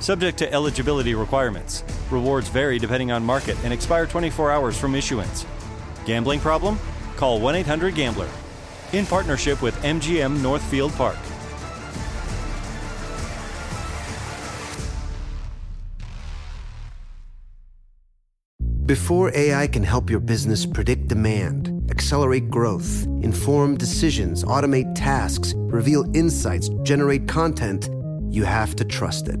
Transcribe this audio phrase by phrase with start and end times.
[0.00, 1.84] Subject to eligibility requirements.
[2.10, 5.46] Rewards vary depending on market and expire 24 hours from issuance.
[6.04, 6.78] Gambling problem?
[7.16, 8.28] Call 1 800 Gambler.
[8.92, 11.18] In partnership with MGM Northfield Park.
[18.86, 26.04] Before AI can help your business predict demand, accelerate growth, inform decisions, automate tasks, reveal
[26.14, 27.88] insights, generate content,
[28.28, 29.40] you have to trust it.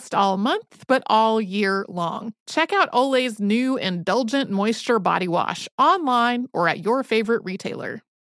[0.13, 2.33] all month, but all year long.
[2.47, 8.01] Check out Olay's new Indulgent Moisture Body Wash online or at your favorite retailer.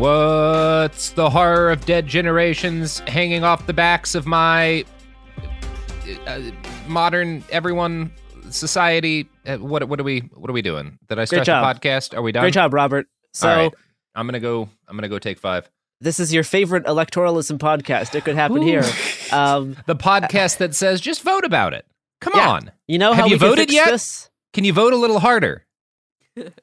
[0.00, 4.86] What's the horror of dead generations hanging off the backs of my
[6.26, 6.40] uh,
[6.88, 8.10] modern everyone
[8.48, 9.28] society?
[9.44, 10.98] Uh, what what are we what are we doing?
[11.10, 12.16] Did I start the podcast?
[12.16, 12.44] Are we done?
[12.44, 13.08] Great job, Robert.
[13.34, 13.74] So right.
[14.14, 14.70] I'm gonna go.
[14.88, 15.68] I'm gonna go take five.
[16.00, 18.14] this is your favorite electoralism podcast.
[18.14, 18.84] It could happen here.
[19.32, 21.86] Um, The podcast that says just vote about it.
[22.22, 22.48] Come Yeah.
[22.48, 22.72] on.
[22.88, 23.90] you know Have how you we can voted yet?
[23.90, 24.28] This?
[24.54, 25.64] Can you vote a little harder?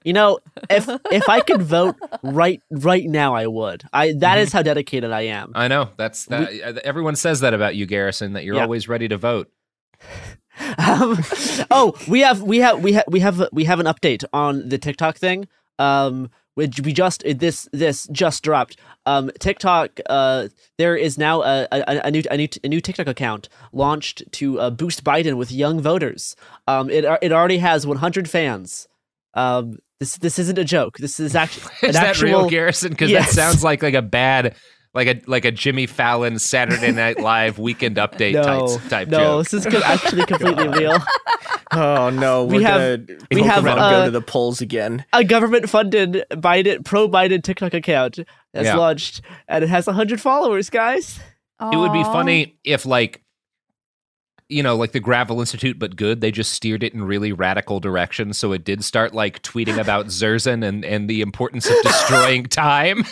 [0.03, 0.39] You know,
[0.69, 3.83] if if I could vote right right now, I would.
[3.93, 4.43] I that Mm-hmm.
[4.43, 5.51] is how dedicated I am.
[5.55, 6.49] I know that's that.
[6.77, 8.33] uh, everyone says that about you, Garrison.
[8.33, 8.63] That you're Yeah.
[8.63, 9.49] always ready to vote.
[10.79, 11.17] Um,
[11.69, 14.77] oh, we have we have we have we have we have an update on the
[14.79, 15.47] TikTok thing.
[15.77, 18.77] Um, which we just this this just dropped.
[19.05, 19.99] Um, TikTok.
[20.09, 20.47] Uh,
[20.79, 24.59] there is now a, a, a new a new a new TikTok account launched to
[24.59, 26.35] uh, boost Biden with young voters.
[26.67, 28.87] Um, it it already has 100 fans.
[29.37, 30.97] Um, this this isn't a joke.
[30.97, 32.91] This is actually Is an that actual, real, Garrison?
[32.91, 33.27] Because Yes.
[33.27, 34.55] that sounds like like a bad,
[34.93, 38.43] like a like a Jimmy Fallon Saturday Night Live weekend update No,
[38.77, 39.43] type type no, joke.
[39.49, 40.97] this is co- actually completely real.
[41.71, 44.61] Oh no, We we're have- gonna we have, let 'em uh, go to the polls
[44.61, 45.03] again.
[45.13, 48.19] a government funded Biden pro Biden TikTok account
[48.53, 48.75] has Yeah.
[48.77, 51.19] launched and it has 100 followers, guys.
[51.59, 53.21] It would be funny if like
[54.49, 56.21] you know, like the Gravel Institute, but good.
[56.21, 60.05] They just steered it in really radical directions, so it did start like tweeting about
[60.07, 63.03] Zerzan and and the importance of destroying time.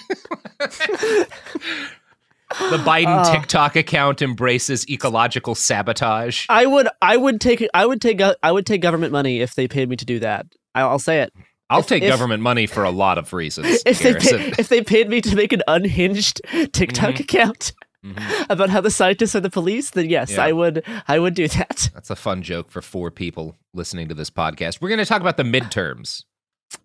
[2.59, 3.33] the Biden Oh.
[3.33, 6.45] TikTok account embraces ecological sabotage.
[6.49, 9.67] I would I would take I would take I would take government money if they
[9.67, 10.45] paid me to do that.
[10.73, 11.33] I'll, I'll say it.
[11.69, 13.81] I'll If- take if- government money for a lot of reasons.
[13.85, 16.41] If they pay, if they paid me to make an unhinged
[16.71, 17.19] TikTok Mhm.
[17.21, 17.73] account
[18.05, 18.45] Mhm.
[18.49, 20.43] about how the scientists are the police, then yes, Yeah.
[20.45, 21.89] I would I would do that.
[21.93, 24.79] That's a fun joke for four people listening to this podcast.
[24.81, 26.23] We're going to talk about the midterms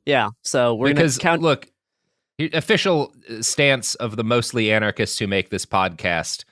[0.06, 0.30] Yeah.
[0.42, 1.42] So we're because count.
[1.42, 1.68] look,
[2.54, 6.44] official uh, stance of the mostly anarchists who make this podcast: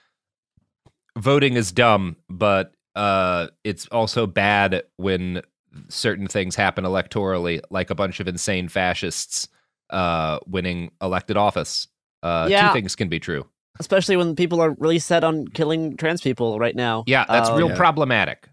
[1.17, 5.43] voting is dumb, but uh, it's also bad when
[5.89, 9.49] certain things happen electorally, like a bunch of insane fascists
[9.91, 11.87] uh, winning elected office.
[12.23, 12.69] Uh, Yeah.
[12.69, 13.47] Two things can be true.
[13.81, 17.05] Especially when people are really set on killing trans people right now.
[17.07, 17.77] Yeah, that's Um, real yeah.
[17.77, 18.49] problematic.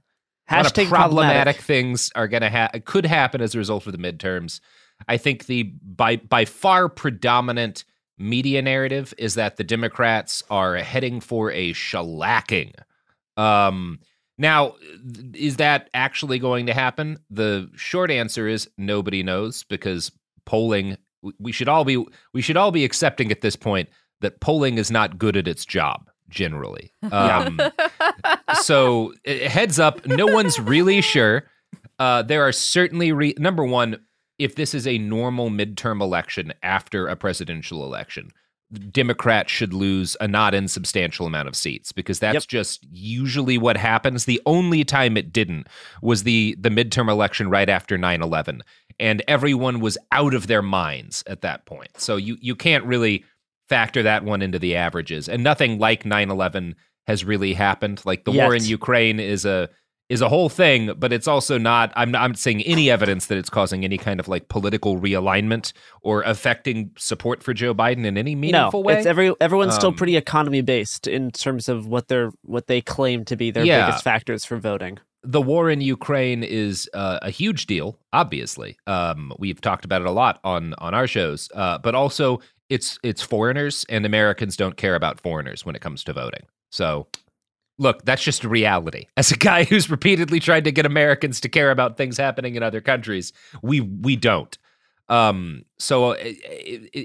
[0.48, 3.88] A lot of Hashtag problematic things are going to ha- could happen as a result
[3.88, 4.60] of the midterms.
[5.08, 7.84] I think the by by far predominant
[8.18, 12.74] media narrative is that the Democrats are heading for a shellacking.
[13.38, 14.00] Um,
[14.38, 14.76] now,
[15.14, 17.18] th- is that actually going to happen?
[17.30, 20.12] The short answer is nobody knows because
[20.46, 20.98] polling.
[21.40, 23.90] We should all be we should all be accepting at this point
[24.22, 26.92] that polling is not good at its job generally.
[27.12, 27.60] Um,
[28.62, 31.44] so uh, heads up, no one's really sure.
[32.00, 33.98] Uh, there are certainly re- number one,
[34.40, 38.32] if this is a normal midterm election after a presidential election,
[38.92, 42.48] Democrats should lose a not insubstantial amount of seats because that's Yep.
[42.48, 44.26] just usually what happens.
[44.26, 45.68] The only time it didn't
[46.02, 48.62] was the the midterm election right after 9/11
[49.00, 51.90] and everyone was out of their minds at that point.
[51.98, 53.24] So you you can't really
[53.70, 55.28] factor that one into the averages.
[55.30, 56.76] And nothing like 9/11
[57.08, 58.02] has really happened.
[58.06, 59.70] Like the war in Ukraine is a
[60.08, 61.92] is a whole thing, but it's also not.
[61.96, 65.74] I'm not I'm seeing any evidence that it's causing any kind of like political realignment
[66.04, 68.98] or affecting support for Joe Biden in any No, meaningful way.
[68.98, 72.82] it's every everyone's still Um, pretty economy based in terms of what they're what they
[72.82, 73.86] claim to be their Yeah.
[73.88, 75.00] biggest factors for voting.
[75.28, 77.98] the war in Ukraine is uh, a huge deal.
[78.14, 82.40] Obviously, um, we've talked about it a lot on on our shows, uh, but also
[82.70, 86.46] it's it's foreigners and Americans don't care about foreigners when it comes to voting.
[86.72, 87.08] So,
[87.78, 89.06] look, that's just a reality.
[89.18, 92.64] As a guy who's repeatedly tried to get Americans to care about things happening in
[92.64, 94.58] other countries, we we don't.
[95.08, 96.18] Um, so, i-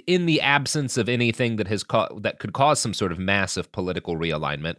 [0.06, 3.70] in the absence of anything that has ca- that could cause some sort of massive
[3.72, 4.78] political realignment,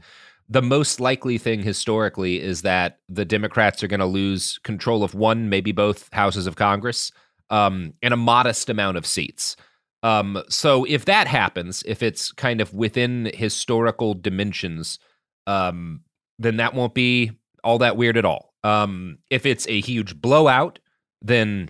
[0.49, 5.13] the most likely thing historically is that the Democrats are going to lose control of
[5.13, 7.11] one, maybe both houses of Congress,
[7.51, 9.55] um, and a modest amount of seats.
[10.03, 14.99] Um, so if that happens, if it's kind of within historical dimensions,
[15.47, 16.01] um,
[16.39, 17.31] then that won't be
[17.63, 18.53] all that weird at all.
[18.63, 20.79] Um, if it's a huge blowout,
[21.21, 21.69] then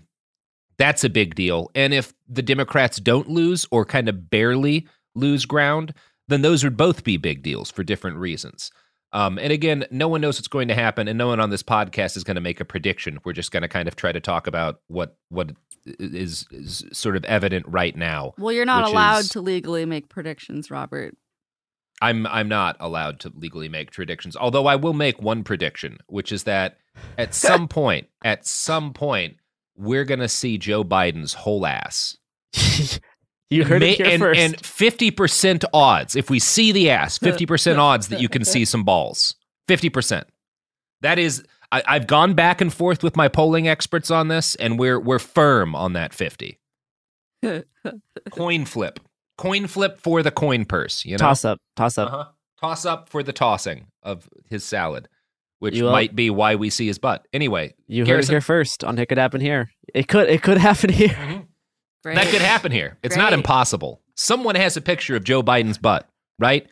[0.77, 1.69] that's a big deal.
[1.75, 5.93] And if the Democrats don't lose or kind of barely lose ground,
[6.27, 8.71] then those would both be big deals for different reasons.
[9.13, 11.63] Um, and again, no one knows what's going to happen, and no one on this
[11.63, 13.19] podcast is going to make a prediction.
[13.25, 15.51] We're just going to kind of try to talk about what what
[15.85, 18.33] is, is sort of evident right now.
[18.37, 21.15] Well, you're not allowed is- to legally make predictions, Robert.
[22.01, 24.35] I'm I'm not allowed to legally make predictions.
[24.35, 26.77] Although I will make one prediction, which is that
[27.17, 29.37] at some point, at some point,
[29.75, 32.17] we're gonna see Joe Biden's whole ass.
[33.51, 34.39] You heard it here and, first.
[34.39, 38.43] And fifty percent odds, if we see the ass, fifty percent odds that you can
[38.45, 39.35] see some balls.
[39.67, 40.25] Fifty percent.
[41.01, 44.79] That is, I, I've gone back and forth with my polling experts on this, and
[44.79, 46.59] we're we're firm on that fifty.
[48.31, 48.99] coin flip,
[49.37, 51.03] coin flip for the coin purse.
[51.05, 52.07] You know, toss up, toss up.
[52.13, 52.25] uh-huh.
[52.59, 55.07] Toss up for the tossing of his salad,
[55.59, 57.27] which You will- might be why we see his butt.
[57.33, 59.71] Anyway, You heard it here first on It Could Happen Here.
[59.95, 61.09] It could it could happen here.
[61.09, 61.47] Mhm.
[62.03, 62.15] Great.
[62.15, 62.97] that could happen here.
[63.03, 64.01] It's not impossible.
[64.15, 66.09] Someone has a picture of Joe Biden's butt,
[66.39, 66.67] right?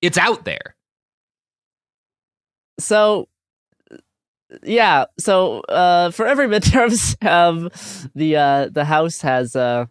[0.00, 0.74] It's out there.
[2.80, 3.28] So
[4.62, 7.70] yeah, so uh, for every midterms, um,
[8.14, 9.86] the uh, the House has uh,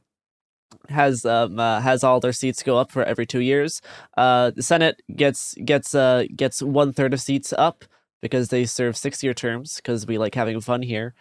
[0.90, 3.82] has um, uh, has all their seats go up for every two years.
[4.18, 7.86] Uh, the Senate gets gets uh, gets one third of seats up
[8.22, 11.14] because they serve six year terms because we like having fun here.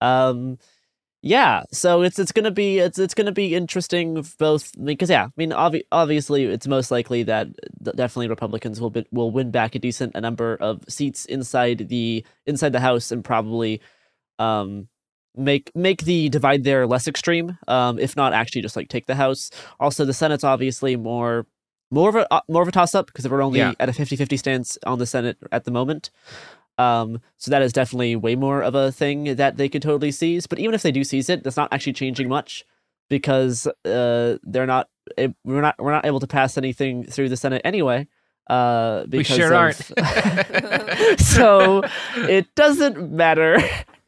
[0.00, 0.58] Um,
[1.28, 5.30] yeah, so it's it's gonna be it's it's gonna be interesting both because yeah, I
[5.36, 7.48] mean obvi- obviously it's most likely that
[7.84, 11.88] th- definitely Republicans will be, will win back a decent a number of seats inside
[11.90, 13.82] the inside the House and probably
[14.38, 14.88] um
[15.36, 19.14] make make the divide there less extreme um if not actually just like take the
[19.14, 19.50] House.
[19.78, 21.46] Also the Senate's obviously more
[21.90, 23.72] more of a uh, more of a toss up because we're only Yeah.
[23.80, 26.10] at a 50-50 stance on the Senate at the moment.
[26.78, 30.46] Um, so that is definitely way more of a thing that they could totally seize.
[30.46, 32.64] But even if they do seize it, that's not actually changing much
[33.10, 34.88] because uh, they're not
[35.44, 38.06] we're not we're not able to pass anything through the Senate anyway.
[38.48, 41.20] Uh, We because sure of- aren't.
[41.20, 41.82] so
[42.16, 43.58] it doesn't matter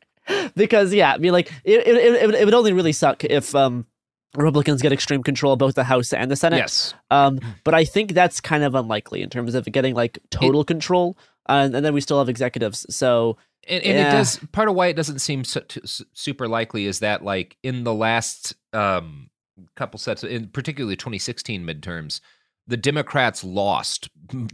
[0.56, 3.86] because yeah, I mean like it it, it, it would- only really suck if um
[4.36, 6.58] Republicans get extreme control of both the House and the Senate.
[6.58, 6.94] yes.
[7.10, 11.18] Um, but I think that's kind of unlikely in terms of getting like total control,
[11.50, 12.86] and, and then we still have executives.
[12.94, 13.36] So
[13.68, 16.86] And, and it does part of why it doesn't seem su- t- su- super likely
[16.86, 19.30] is that like in the last um,
[19.76, 22.20] couple sets, in particularly 2016 midterms,
[22.66, 24.08] the Democrats lost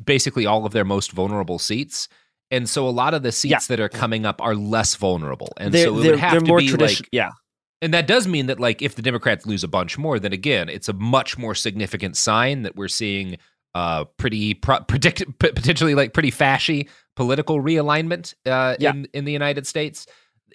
[0.05, 2.09] basically all of their most vulnerable seats.
[2.51, 3.77] And so a lot of the seats Yeah.
[3.77, 5.53] that are coming up are less vulnerable.
[5.59, 7.03] And they're so it they're, would have to more be tradition.
[7.05, 7.31] like yeah,
[7.83, 10.69] and that does mean that like if the Democrats lose a bunch more, then again,
[10.69, 13.37] it's a much more significant sign that we're seeing
[13.77, 18.93] uh, pretty pro- predict p- potentially like pretty fashy political realignment uh, Yeah.
[18.93, 20.07] in in the United States.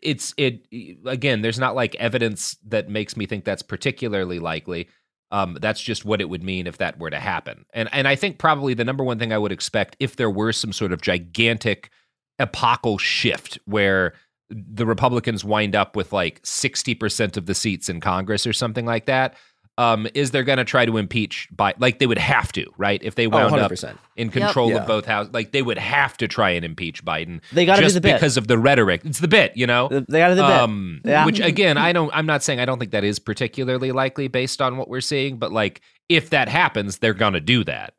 [0.02, 0.66] It's it
[1.06, 1.42] again.
[1.44, 4.88] There's not like evidence that makes me think that's particularly likely.
[5.34, 7.66] Um, that's just what it would mean if that were to happen.
[7.74, 10.52] And and I think probably the number one thing I would expect if there were
[10.54, 11.90] some sort of gigantic
[12.40, 14.14] epochal shift where
[14.50, 19.06] the Republicans wind up with like 60% of the seats in Congress or something like
[19.06, 19.36] that,
[19.82, 23.02] um, is they're going to try to impeach by like they would have to, right?
[23.04, 23.72] If they wound up
[24.16, 24.78] in control Yeah.
[24.78, 27.42] of both houses, like they would have to try and impeach Biden.
[27.52, 28.14] They gotta do the bit.
[28.16, 29.02] because of the rhetoric.
[29.06, 29.88] It's the bit, you know.
[29.90, 30.52] They got to the bit.
[30.52, 31.26] Um, Yeah.
[31.26, 32.12] Which again, I don't.
[32.14, 35.38] I'm not saying I don't think that is particularly likely based on what we're seeing,
[35.38, 37.94] but like if that happens, they're gonna do that.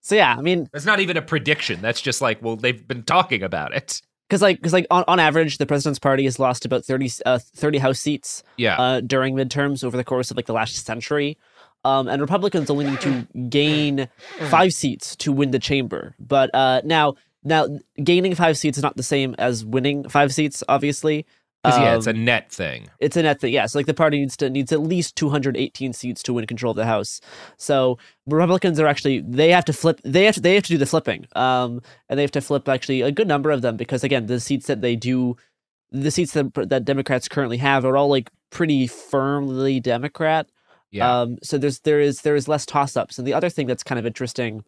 [0.00, 1.80] So yeah, I mean, it's not even a prediction.
[1.82, 4.00] That's just like, well, they've been talking about it.
[4.28, 7.38] Because like because like on, on average, the president's party has lost about 30, uh,
[7.38, 8.76] 30 House seats Yeah.
[8.78, 11.38] uh, during midterms over the course of like the last century.
[11.84, 14.08] Um, and Republicans only need to gain
[14.50, 16.14] five seats to win the chamber.
[16.18, 17.68] But uh, now, now
[18.02, 20.62] gaining five seats is not the same as winning five seats.
[20.68, 21.24] Obviously,
[21.64, 22.88] Because yeah, it's a Um, net thing.
[23.00, 23.52] it's a net thing.
[23.52, 26.70] Yeah, so like the party needs to needs at least 218 seats to win control
[26.70, 27.20] of the House.
[27.56, 30.00] So Republicans are actually they have to flip.
[30.04, 31.26] They have to they have to do the flipping.
[31.34, 34.38] Um, and they have to flip actually a good number of them because again, the
[34.40, 35.36] seats that they do,
[35.90, 40.48] the seats that that Democrats currently have are all like pretty firmly Democrat.
[40.92, 41.20] Yeah.
[41.22, 43.18] Um, so there's there is there is less toss ups.
[43.18, 44.64] And the other thing that's kind of interesting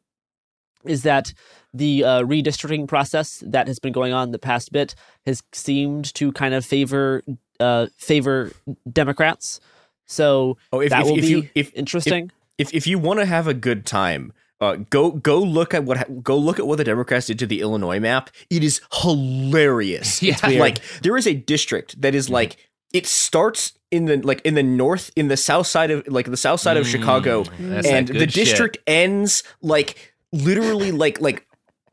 [0.84, 1.32] is that
[1.74, 4.94] the uh, redistricting process that has been going on the past bit
[5.26, 7.22] has seemed to kind of favor
[7.60, 8.50] uh, favor
[8.90, 9.60] Democrats.
[10.06, 12.32] So Oh, if, that if, will if be you if interesting.
[12.58, 16.22] if if you want to have a good time, uh, go go look at what
[16.24, 18.30] go look at what the Democrats did to the Illinois map.
[18.48, 20.22] It is hilarious.
[20.22, 20.32] Yeah.
[20.34, 20.60] It's Weird.
[20.60, 22.56] like there is a district that is like
[22.92, 26.36] it starts in the like in the north in the south side of like the
[26.36, 28.44] south side of Chicago, That's and the good shit.
[28.46, 31.46] district ends like literally like like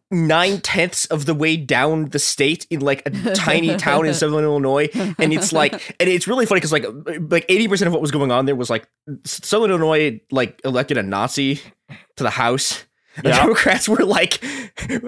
[0.09, 4.43] nine tenths of the way down the state in like a tiny town in southern
[4.43, 6.85] Illinois, and it's like, and it's really funny because like
[7.29, 8.87] like eighty percent of what was going on there was like
[9.25, 11.55] southern Illinois like elected a Nazi
[12.15, 12.83] to the House.
[13.23, 13.37] The Yeah.
[13.41, 14.43] Democrats were like,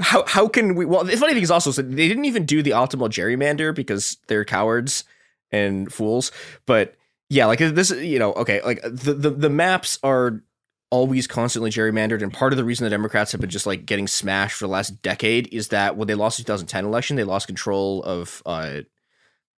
[0.01, 0.83] how how can we?
[0.83, 4.17] Well, the funny thing is also so they didn't even do the optimal gerrymander because
[4.27, 5.03] they're cowards
[5.51, 6.31] and fools.
[6.65, 6.95] But
[7.29, 10.43] yeah, like this, you know, okay, like the the, the maps are
[10.91, 14.07] always constantly gerrymandered and part of the reason the democrats have been just like getting
[14.07, 17.45] smashed for the last decade is that when they lost the 2010 election they lost
[17.45, 18.79] control of uh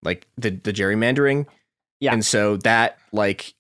[0.04, 1.46] like the the gerrymandering.
[2.00, 2.14] Yeah.
[2.14, 3.54] and so that like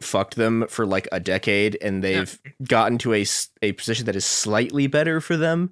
[0.00, 3.26] fucked them for like a decade and they've gotten to a,
[3.60, 5.70] a position that is slightly better for them.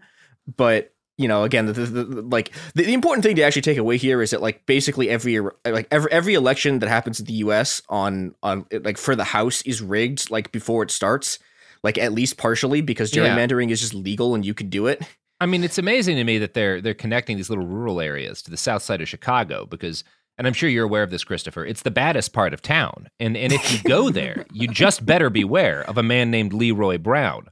[0.56, 3.78] But you know again the, the, the- like the, the important thing to actually take
[3.78, 7.34] away here is that like basically every like every every election that happens in the
[7.44, 11.38] US on on like for the house is rigged like before it starts
[11.82, 13.22] like at least partially because Yeah.
[13.24, 15.02] gerrymandering is just legal and you can do it
[15.42, 18.50] I mean, it's amazing to me that they're they're connecting these little rural areas to
[18.50, 20.04] the south side of Chicago because,
[20.36, 21.64] and I'm sure you're aware of this, Christopher.
[21.64, 25.30] It's the baddest part of town, and and if you go there, you just better
[25.30, 27.48] beware of a man named Leroy Brown.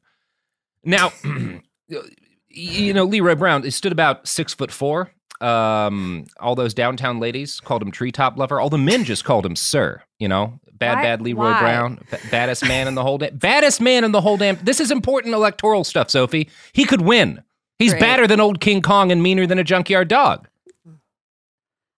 [0.84, 1.12] Now,
[2.50, 5.10] you know Leroy Brown he stood about six foot four.
[5.40, 8.60] Um, all those downtown ladies called him treetop lover.
[8.60, 10.02] All the men just called him sir.
[10.18, 11.60] You know, bad Why- bad Leroy why?
[11.60, 14.56] Brown, ba- baddest man in the whole damn, baddest man in the whole damn.
[14.62, 16.48] This is important electoral stuff, Sophie.
[16.72, 17.42] He could win.
[17.78, 18.00] He's Great.
[18.00, 20.48] badder than old King Kong and meaner than a junkyard dog.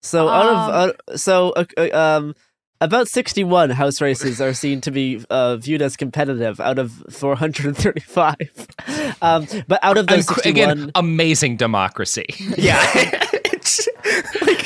[0.03, 2.35] So out Um, of uh, so uh, uh, um
[2.81, 8.67] about 61 house races are seen to be uh, viewed as competitive out of 435.
[9.21, 12.25] um, but out of those 61, Again, amazing democracy.
[12.57, 12.77] yeah
[14.41, 14.57] like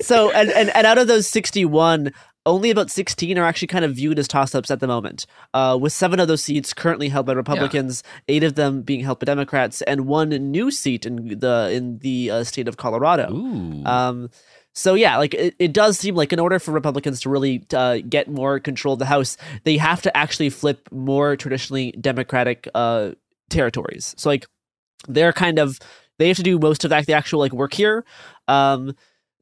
[0.00, 2.12] so and, and and out of those 61
[2.46, 5.92] only about 16 are actually kind of viewed as toss-ups at the moment uh, with
[5.92, 9.82] seven of those seats currently held by republicans eight of them being held by democrats
[9.82, 13.84] and one new seat in the in the uh, state of colorado Ooh.
[13.84, 14.30] um,
[14.78, 17.98] so yeah, like it, it does seem like in order for Republicans to really uh,
[18.08, 23.10] get more control of the House, they have to actually flip more traditionally Democratic uh,
[23.50, 24.14] territories.
[24.16, 24.46] So like
[25.08, 25.80] they're kind of
[26.18, 28.04] they have to do most of that the actual like work here
[28.46, 28.94] um,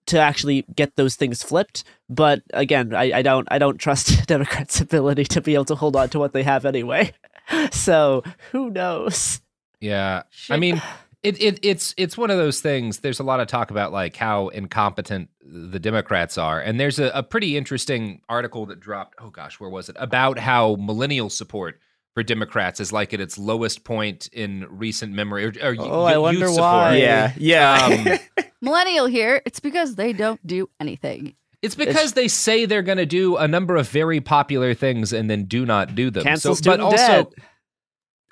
[0.06, 1.84] to actually get those things flipped.
[2.08, 5.96] But again, I, I don't I don't trust Democrats' ability to be able to hold
[5.96, 7.12] on to what they have anyway.
[7.70, 9.40] So who knows?
[9.78, 10.24] Yeah.
[10.50, 10.82] I mean,
[11.22, 12.98] it, it it's it's one of those things.
[13.00, 17.10] There's a lot of talk about like how incompetent the Democrats are, and there's a,
[17.14, 19.14] a pretty interesting article that dropped.
[19.20, 19.96] Oh gosh, where was it?
[19.98, 21.80] About how millennial support
[22.14, 25.44] for Democrats is like at its lowest point in recent memory.
[25.46, 26.60] Or, or Oh, I wonder support.
[26.60, 26.96] why.
[26.96, 29.42] yeah yeah Um, Millennial here.
[29.44, 31.34] It's because they don't do anything.
[31.60, 35.28] It's because they say they're going to do a number of very popular things and
[35.28, 36.22] then do not do them.
[36.22, 37.32] Cancel so, but also, debt.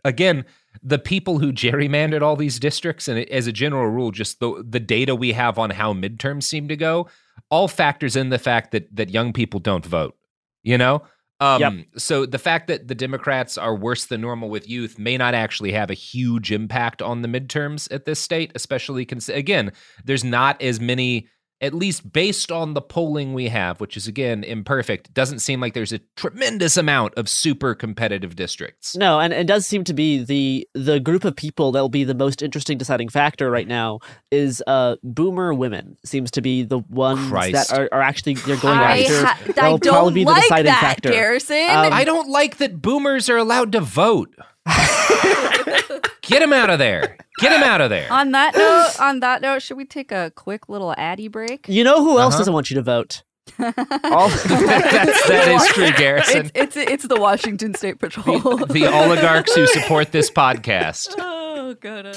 [0.05, 0.45] again,
[0.83, 4.81] the people who gerrymandered all these districts, and as a general rule, just the the
[4.81, 7.09] data we have on how midterms seem to go,
[7.51, 10.17] all factors in the fact that that young people don't vote.
[10.63, 11.03] You know,
[11.41, 11.73] um, Yep.
[11.99, 15.73] so the fact that the Democrats are worse than normal with youth may not actually
[15.73, 19.73] have a huge impact on the midterms at this state, especially cons- again,
[20.05, 21.29] there's not as many
[21.65, 25.75] at least based on the polling we have, which is again imperfect, doesn't seem like
[25.75, 28.97] there's a tremendous amount of super competitive districts.
[28.97, 32.05] No, and it does seem to be the the group of people that will be
[32.05, 36.79] the most interesting deciding factor right now is uh boomer women seems to be the
[36.79, 37.71] ones Christ.
[37.71, 39.27] that are, are actually they're going I, after.
[39.27, 41.11] ha- that I will don't probably be the like deciding that, factor.
[41.11, 41.71] Garrison.
[41.71, 44.35] Um, I don't like that boomers are allowed to vote.
[46.23, 47.17] Get him out of there.
[47.39, 48.11] Get him out of there.
[48.13, 51.69] on that note, on that note, should we take a quick little Addy break?
[51.69, 52.41] You know who else Uh-huh.
[52.41, 53.23] doesn't want you to vote?
[53.59, 53.67] All
[54.31, 56.51] That's, that is true, Garrison.
[56.55, 58.41] It's, it's it's the Washington State Patrol.
[58.67, 61.15] The oligarchs who support this podcast.
[61.19, 62.17] oh god.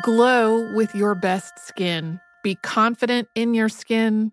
[0.00, 2.18] Glow with your best skin.
[2.42, 4.32] Be confident in your skin.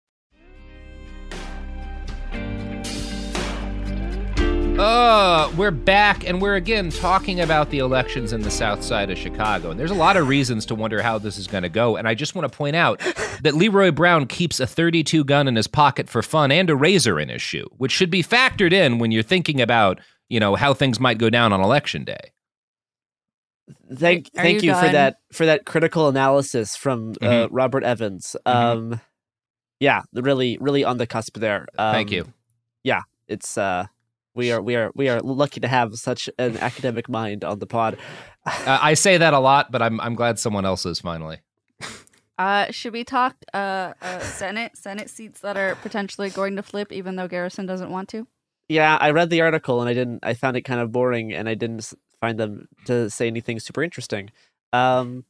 [4.81, 9.17] Uh, we're back and we're again talking about the elections in the south side of
[9.17, 9.69] Chicago.
[9.69, 11.97] And there's a lot of reasons to wonder how this is going to go.
[11.97, 12.99] And I just want to point out
[13.43, 17.19] that Leroy Brown keeps a 32 gun in his pocket for fun and a razor
[17.19, 20.73] in his shoe, which should be factored in when you're thinking about, you know, how
[20.73, 22.31] things might go down on election day.
[23.93, 27.49] Thank Are thank you you, for that for that critical analysis from uh, Mhm.
[27.51, 28.35] Robert Evans.
[28.47, 28.51] Mhm.
[28.51, 29.01] Um,
[29.79, 31.67] yeah, really really on the cusp there.
[31.77, 32.33] Um, Thank you.
[32.83, 33.85] Yeah, it's uh,
[34.33, 37.67] we are we are we are lucky to have such an academic mind on the
[37.67, 37.97] pod.
[38.45, 41.39] Uh, I say that a lot, but I'm I'm glad someone else is finally.
[42.37, 46.91] Uh, should we talk uh, uh Senate Senate seats that are potentially going to flip,
[46.91, 48.25] even though Garrison doesn't want to?
[48.67, 50.21] Yeah, I read the article and I didn't.
[50.23, 53.83] I found it kind of boring, and I didn't find them to say anything super
[53.83, 54.31] interesting.
[54.73, 55.25] Um,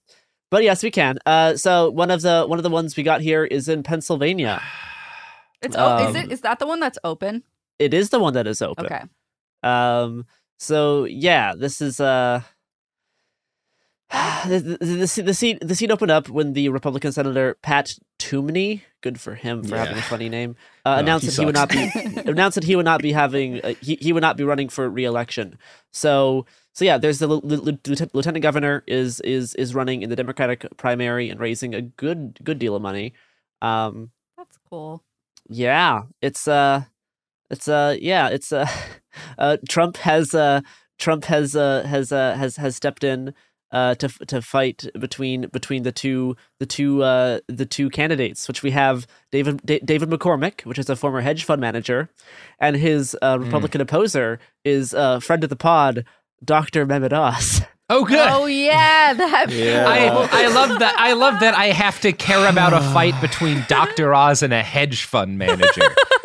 [0.52, 1.18] but yes, we can.
[1.26, 4.62] Uh, so one of the one of the ones we got here is in Pennsylvania.
[5.62, 7.44] It's oh, is Um, it is that the one that's open?
[7.82, 8.86] It is the one that is open.
[8.86, 9.02] Okay.
[9.64, 10.26] Um.
[10.60, 12.42] So yeah, this is uh.
[14.48, 17.94] The, the, the, se- the seat the seat opened up when the Republican Senator Pat
[18.20, 21.46] Toomey, good for him for having a funny name, uh, Oh, announced he that he
[21.46, 21.90] would not be
[22.30, 24.90] announced that he would not be having uh, he, he would not be running for
[24.90, 25.58] re-election.
[25.92, 30.10] So so yeah, there's the lieu- lieu- lieutenant, lieutenant governor is is is running in
[30.10, 33.14] the Democratic primary and raising a good good deal of money.
[33.62, 35.04] Um, That's cool.
[35.48, 36.84] yeah, it's uh
[37.52, 38.68] it's uh yeah, it's uh,
[39.38, 40.62] uh Trump has uh
[40.98, 43.34] Trump has uh has uh has has stepped in
[43.72, 48.64] uh to to fight between between the two the two uh the two candidates which
[48.64, 52.10] we have David Da- David McCormick which is a former hedge fund manager
[52.60, 56.06] and his uh, Republican opposer is uh friend of the pod
[56.44, 56.88] Dr.
[56.88, 57.62] Mehmet Oz.
[57.90, 58.28] Oh, good.
[58.32, 59.48] Oh yeah, that.
[59.52, 60.08] I,
[60.46, 60.96] I love that.
[60.98, 64.16] I love that I have to care about a fight between Dr.
[64.16, 65.94] Oz and a hedge fund manager.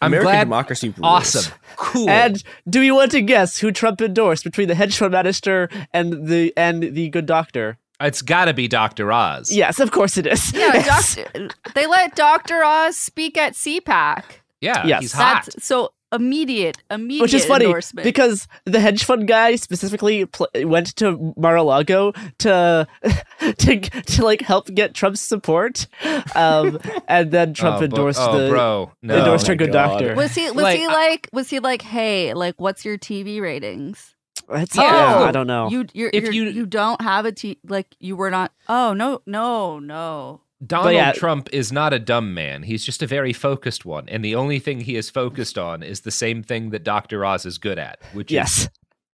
[0.00, 0.44] I'm American glad.
[0.44, 1.00] democracy rules.
[1.02, 1.52] Awesome.
[1.76, 2.08] Cool.
[2.10, 6.28] And do we want to guess who Trump endorsed between the hedge fund manager and
[6.28, 7.78] the and the good doctor?
[8.00, 9.10] it's got to be Dr.
[9.12, 9.50] Oz.
[9.50, 10.52] Yes, of course it is.
[10.52, 12.62] Yeah, doctor, they let Dr.
[12.62, 14.24] Oz speak at CPAC.
[14.60, 15.00] Yeah, Yes.
[15.02, 15.44] he's hot.
[15.46, 18.04] That's so immediate, immediate Which is funny endorsement.
[18.04, 22.86] because the hedge fund guy specifically pl- went to Mar-a-Lago to
[23.58, 25.86] to to like help get Trump's support,
[26.34, 28.92] um, and then Trump Oh, bo- endorsed oh, the bro.
[29.02, 29.18] No.
[29.18, 29.88] endorsed Oh her good God.
[30.00, 30.14] doctor.
[30.14, 34.14] was he was Like, he like was he like hey like what's your TV ratings?
[34.50, 35.20] It's, Yeah.
[35.20, 35.24] yeah.
[35.24, 35.70] I don't know.
[35.70, 38.52] You you're, If you're, you- you don't have a T like you were not.
[38.68, 40.40] Oh no no no.
[40.64, 41.12] Donald yeah.
[41.12, 42.62] Trump is not a dumb man.
[42.62, 44.08] He's just a very focused one.
[44.08, 47.24] And the only thing he is focused on is the same thing that Dr.
[47.24, 48.68] Oz is good at, which yes, is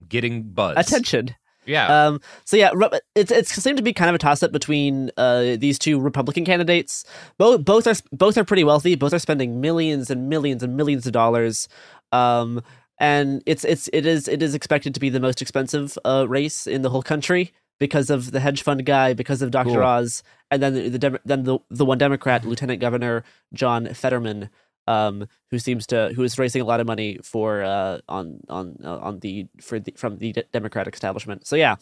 [0.08, 0.78] getting buzz.
[0.78, 1.36] attention.
[1.66, 2.08] Yeah.
[2.08, 2.72] Um, so yeah,
[3.16, 6.44] it's it's seemed to be kind of a toss up between uh, these two Republican
[6.44, 7.06] candidates.
[7.38, 8.96] Both both are both are pretty wealthy.
[8.96, 11.68] Both are spending millions and millions and millions of dollars.
[12.12, 12.64] Um,
[13.00, 16.66] and it's it's it is it is expected to be the most expensive uh, race
[16.66, 19.70] in the whole country because of the hedge fund guy, because of Dr.
[19.72, 19.84] Cool.
[19.84, 24.50] Oz, and then the, the then the the one Democrat, Lieutenant Governor John Fetterman.
[24.88, 28.78] Um, who seems to who is raising a lot of money for uh, on on
[28.84, 31.46] uh, on the for the from the de- Democratic establishment.
[31.46, 31.76] So yeah,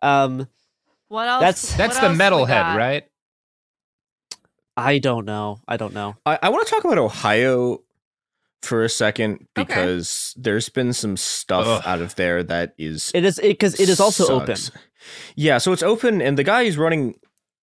[0.00, 0.46] um,
[1.08, 1.40] What else?
[1.40, 3.04] That's- That's what the else we metalhead, right?
[4.76, 5.60] I don't know.
[5.68, 6.16] I don't know.
[6.24, 7.82] I, I want to talk about Ohio
[8.62, 11.82] for a second because there's been some stuff Ugh.
[11.84, 14.56] out of there that is It is because it is also open.
[15.36, 17.14] Yeah, so it's open, and the guy who's running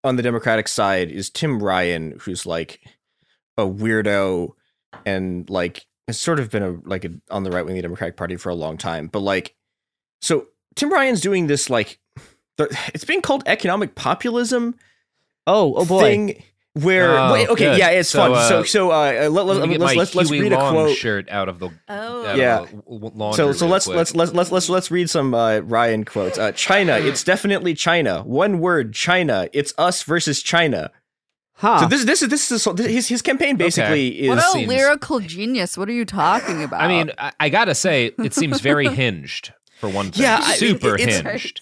[0.03, 2.81] on the Democratic side is Tim Ryan, who's like
[3.57, 4.51] a weirdo
[5.05, 7.81] and like has sort of been a like a, on the right wing of the
[7.83, 9.07] Democratic Party for a long time.
[9.07, 9.55] But like,
[10.21, 11.99] so Tim Ryan's doing this like,
[12.57, 14.75] it's being called economic populism.
[15.45, 16.01] Oh, oh boy.
[16.01, 16.43] Thing
[16.83, 17.77] where Oh, wait, okay, good.
[17.79, 18.31] yeah, it's So, fun.
[18.33, 20.95] uh, so so uh, let, let, let me let's, let's let's read a quote.
[20.97, 22.25] shirt out of the Oh.
[22.25, 22.65] out Yeah.
[22.65, 23.97] the w- laundry So so let's quick.
[23.97, 26.37] let's let's let's let's let's read some uh, Ryan quotes.
[26.37, 28.23] Uh, China, it's definitely China.
[28.23, 29.47] One word, China.
[29.53, 30.91] It's us versus China.
[31.53, 31.79] Huh.
[31.81, 35.19] So this this is this is his his campaign basically is what a seems- lyrical
[35.19, 35.77] genius!
[35.77, 36.79] What are you talking about?
[36.81, 40.23] I mean, I, I gotta say, it seems very hinged for one thing.
[40.23, 41.59] Yeah, I- super it's- hinged.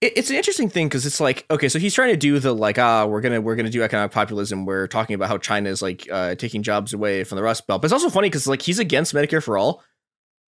[0.00, 2.52] It, it's an interesting thing because it's like okay, so he's trying to do the
[2.54, 4.64] like ah we're gonna we're gonna do economic populism.
[4.64, 7.82] We're talking about how China is like uh, taking jobs away from the Rust Belt,
[7.82, 9.82] but it's also funny because like he's against Medicare for all.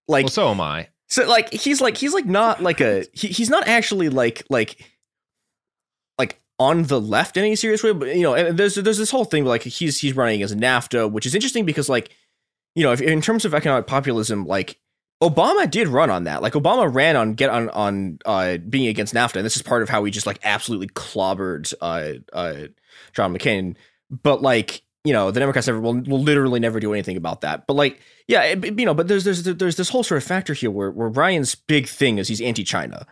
[0.08, 0.88] Like well, so am I.
[1.08, 4.92] So like he's like he's like not like a he, he's not actually like like
[6.18, 9.10] like on the left in any serious way, but you know, and there's there's this
[9.10, 12.10] whole thing like he's he's running as NAFTA, which is interesting because like
[12.74, 14.78] you know, if in terms of economic populism, like
[15.22, 16.42] Obama did run on that.
[16.42, 19.82] Like Obama ran on get on on uh being against NAFTA, and this is part
[19.82, 22.66] of how he just like absolutely clobbered uh uh
[23.14, 23.76] John McCain.
[24.10, 27.66] But like you know, the Democrats never will, will literally never do anything about that.
[27.66, 30.54] But like, yeah, it- you know, but there's there's there's this whole sort of factor
[30.54, 33.06] here where where Ryan's big thing is he's anti-China.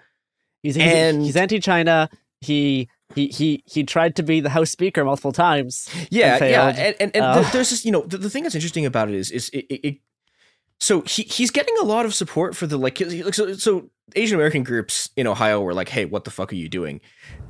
[0.63, 2.09] He's he's, and- he's anti-China.
[2.43, 5.89] He he he he tried to be the House Speaker multiple times.
[6.11, 8.45] Yeah, and yeah, and and, and Uh, th- there's this, you know, the, the thing
[8.45, 9.97] that's interesting about it is is it, it, it
[10.81, 12.99] so he he's getting a lot of support for the like
[13.33, 16.69] so so Asian American groups in Ohio were like, hey, what the fuck are you
[16.69, 17.01] doing?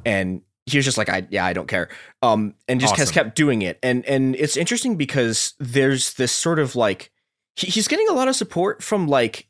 [0.04, 1.88] And he was just like, I yeah, I don't care,
[2.22, 6.58] um, and just has kept doing it, and and it's interesting because there's this sort
[6.58, 7.12] of like
[7.56, 9.48] he, he's getting a lot of support from like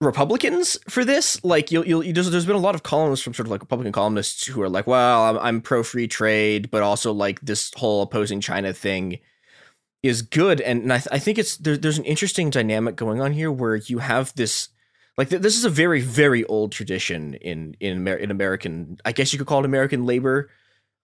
[0.00, 1.42] Republicans for this.
[1.44, 3.92] Like you'll, you'll there's, there's been a lot of columnists from sort of like Republican
[3.92, 8.02] columnists who are like, well, I'm, I'm pro free trade, but also like this whole
[8.02, 9.18] opposing China thing
[10.04, 13.22] is good, and, and I, th- I think it's there, there's an interesting dynamic going
[13.22, 14.68] on here where you have this
[15.16, 19.12] like th- this is a very very old tradition in in Amer- in American I
[19.12, 20.50] guess you could call it American labor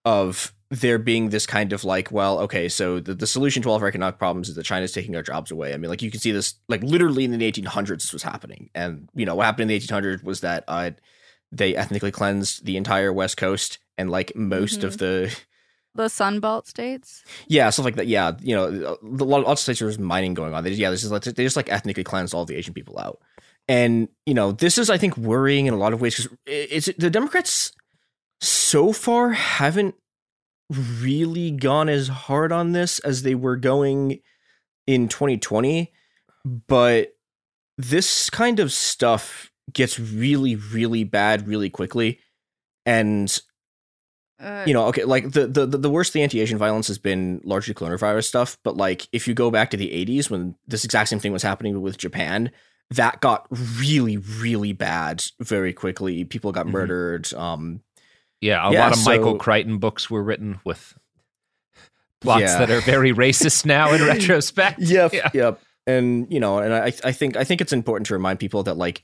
[0.04, 3.76] of there being this kind of like well okay so the, the solution to all
[3.76, 5.72] of our economic problems is that China's taking our jobs away.
[5.72, 8.68] I mean like you can see this like literally in the 1800s this was happening,
[8.74, 10.90] and you know what happened in the 1800s was that uh,
[11.50, 15.34] they ethnically cleansed the entire West Coast and like most of the
[15.94, 17.24] The Sunbelt states.
[17.48, 18.06] yeah, stuff like that.
[18.06, 20.62] Yeah, you know, a lot, of states there's mining going on.
[20.62, 23.20] They, yeah, this is like they just like ethnically cleansed all the Asian people out,
[23.68, 26.90] and you know, this is I think worrying in a lot of ways because it's
[26.96, 27.72] the Democrats
[28.40, 29.96] so far haven't
[30.70, 34.20] really gone as hard on this as they were going
[34.86, 35.92] in 2020,
[36.44, 37.14] but
[37.76, 42.20] this kind of stuff gets really, really bad really quickly,
[42.86, 43.40] and
[44.40, 47.74] Uh, you know, okay, like the the the worst the anti-Asian violence has been largely
[47.74, 51.18] coronavirus stuff, but like if you go back to the 80s when this exact same
[51.18, 52.50] thing was happening with Japan,
[52.90, 53.46] that got
[53.78, 56.24] really really bad very quickly.
[56.24, 57.32] People got murdered.
[57.34, 57.82] Um
[58.40, 60.94] Yeah, a Yeah, lot of Michael Crichton books were written with
[62.20, 62.58] plots Yeah.
[62.58, 64.80] that are very racist now in retrospect.
[64.80, 65.30] Yep, Yeah.
[65.34, 65.60] yep.
[65.86, 68.76] And you know, and I I think I think it's important to remind people that
[68.76, 69.02] like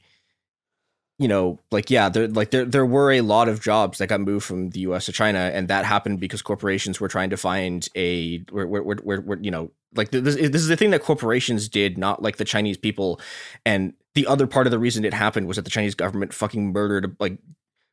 [1.18, 4.20] you know, like yeah, there like there there were a lot of jobs that got
[4.20, 5.06] moved from the U.S.
[5.06, 9.20] to China, and that happened because corporations were trying to find a where where where,
[9.20, 12.44] where, you know like this this is the thing that corporations did, not like the
[12.44, 13.20] Chinese people.
[13.64, 16.72] And the other part of the reason it happened was that the Chinese government fucking
[16.72, 17.38] murdered like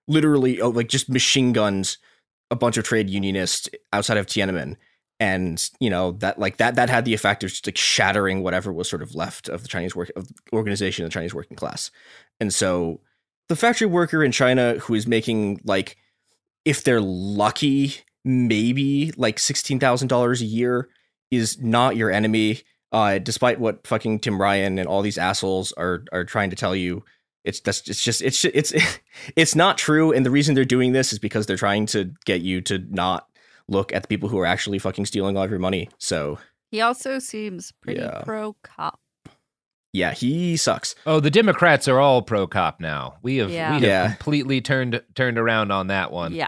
[0.08, 1.98] literally oh, like just machine guns
[2.52, 4.76] a bunch of trade unionists outside of Tiananmen
[5.20, 8.74] and you know that like that that had the effect of just like shattering whatever
[8.74, 11.92] was sort of left of the Chinese work of organization the Chinese working class.
[12.40, 13.00] And so
[13.54, 15.96] the factory worker in China who is making like
[16.66, 20.89] if they're lucky maybe like $16,000 a year
[21.30, 22.62] is not your enemy
[22.92, 26.76] uh despite what fucking Tim Ryan and all these assholes are are trying to tell
[26.76, 27.04] you
[27.44, 28.74] it's that's it's just it's it's
[29.36, 32.42] it's not true and the reason they're doing this is because they're trying to get
[32.42, 33.28] you to not
[33.68, 36.39] look at the people who are actually fucking stealing all of your money so
[36.72, 38.22] He also seems pretty Yeah.
[38.26, 39.00] pro cop.
[39.94, 43.16] Yeah he sucks Oh, the Democrats are all pro cop now.
[43.22, 43.70] We have Yeah.
[43.70, 44.08] we have Yeah.
[44.16, 46.34] completely turned turned around on that one.
[46.34, 46.48] Yeah.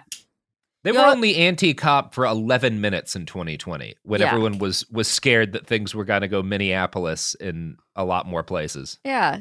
[0.83, 4.27] They You were only anti-cop for 11 minutes in 2020 when Yeah.
[4.27, 8.43] everyone was was scared that things were going to go Minneapolis in a lot more
[8.43, 8.99] places.
[9.03, 9.39] Yeah.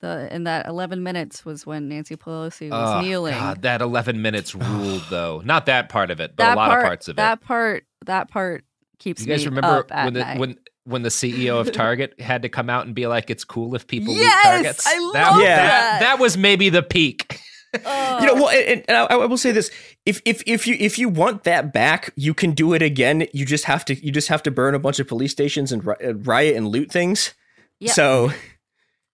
[0.00, 3.34] The in that 11 minutes was when Nancy Pelosi was Oh, kneeling.
[3.34, 5.42] God, that 11 minutes ruled though.
[5.44, 7.16] Not that part of it, but that a lot part, of parts of it.
[7.16, 8.64] That part that part
[8.98, 10.38] keeps You guys me remember up when the night.
[10.38, 10.58] when
[10.90, 13.86] when the CEO of Target had to come out and be like, "It's cool if
[13.86, 14.42] people loot Yes!
[14.44, 15.56] targets." I that, love Yeah.
[15.56, 16.00] that.
[16.00, 17.40] That was maybe the peak.
[17.72, 19.70] you know well and, and I, I will say this
[20.04, 23.46] if if if you if you want that back you can do it again you
[23.46, 25.94] just have to you just have to burn a bunch of police stations and ri-
[26.04, 27.32] uh, riot and loot things
[27.78, 27.92] Yeah.
[27.92, 28.32] so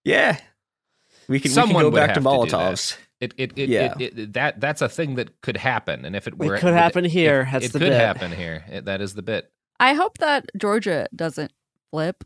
[0.06, 0.38] yeah
[1.28, 3.94] we can, Someone we can go back to have to molotovs It it it, Yeah.
[4.00, 6.72] it, it that that's a thing that could happen, and if it It were could
[6.72, 7.42] happen here.
[7.42, 8.00] it, That's it the could bit.
[8.00, 8.64] happen here.
[8.70, 9.50] It, that is the bit.
[9.78, 11.52] I hope that Georgia doesn't
[11.90, 12.24] flip.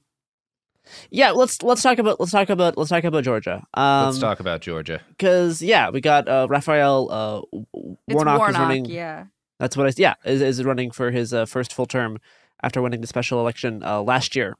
[1.11, 3.62] Yeah, let's let's talk about let's talk about let's talk about Georgia.
[3.75, 5.01] Um, Let's talk about Georgia.
[5.09, 7.40] because yeah, we got uh, Raphael uh,
[8.09, 8.85] Warnock, Warnock, is running.
[8.87, 9.27] yeah.
[9.59, 12.18] That's what I yeah is, is running for his uh, first full term
[12.62, 14.57] after winning the special election uh, last year.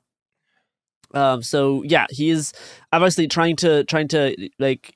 [1.15, 1.43] Um.
[1.43, 2.53] So yeah, he's
[2.93, 4.95] obviously trying to trying to like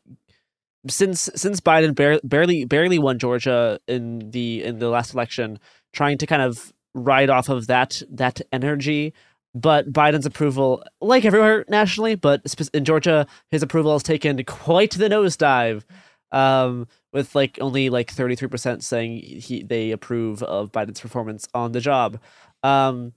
[0.89, 5.59] since since Biden bar- barely barely won Georgia in the in the last election,
[5.93, 9.15] trying to kind of ride off of that that energy.
[9.55, 12.43] But Biden's approval, like everywhere nationally, but
[12.75, 15.85] in Georgia, his approval has taken quite the nosedive.
[16.33, 21.81] Um, with like only like 33% saying he they approve of Biden's performance on the
[21.81, 22.19] job.
[22.65, 23.13] Um,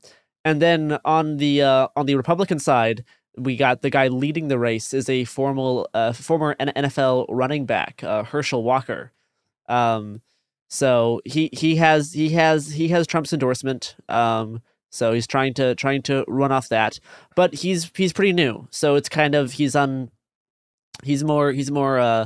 [0.45, 3.03] and then on the uh, on the Republican side,
[3.37, 8.03] we got the guy leading the race is a formal uh, former NFL running back,
[8.03, 9.11] uh, Herschel Walker.
[9.67, 10.21] Um,
[10.69, 13.95] so he he has he has he has Trump's endorsement.
[14.09, 14.61] Um,
[14.97, 16.99] so he's trying to trying to run off that,
[17.35, 18.67] but he's he's pretty new.
[18.71, 20.11] So it's kind of he's on.
[21.03, 22.25] He's more he's more uh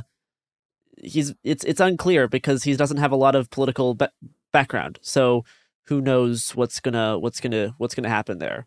[1.02, 4.12] he's it's it's unclear because he doesn't have a lot of political ba-
[4.52, 4.98] background.
[5.02, 5.44] So
[5.86, 8.66] who knows what's gonna what's gonna what's gonna happen there.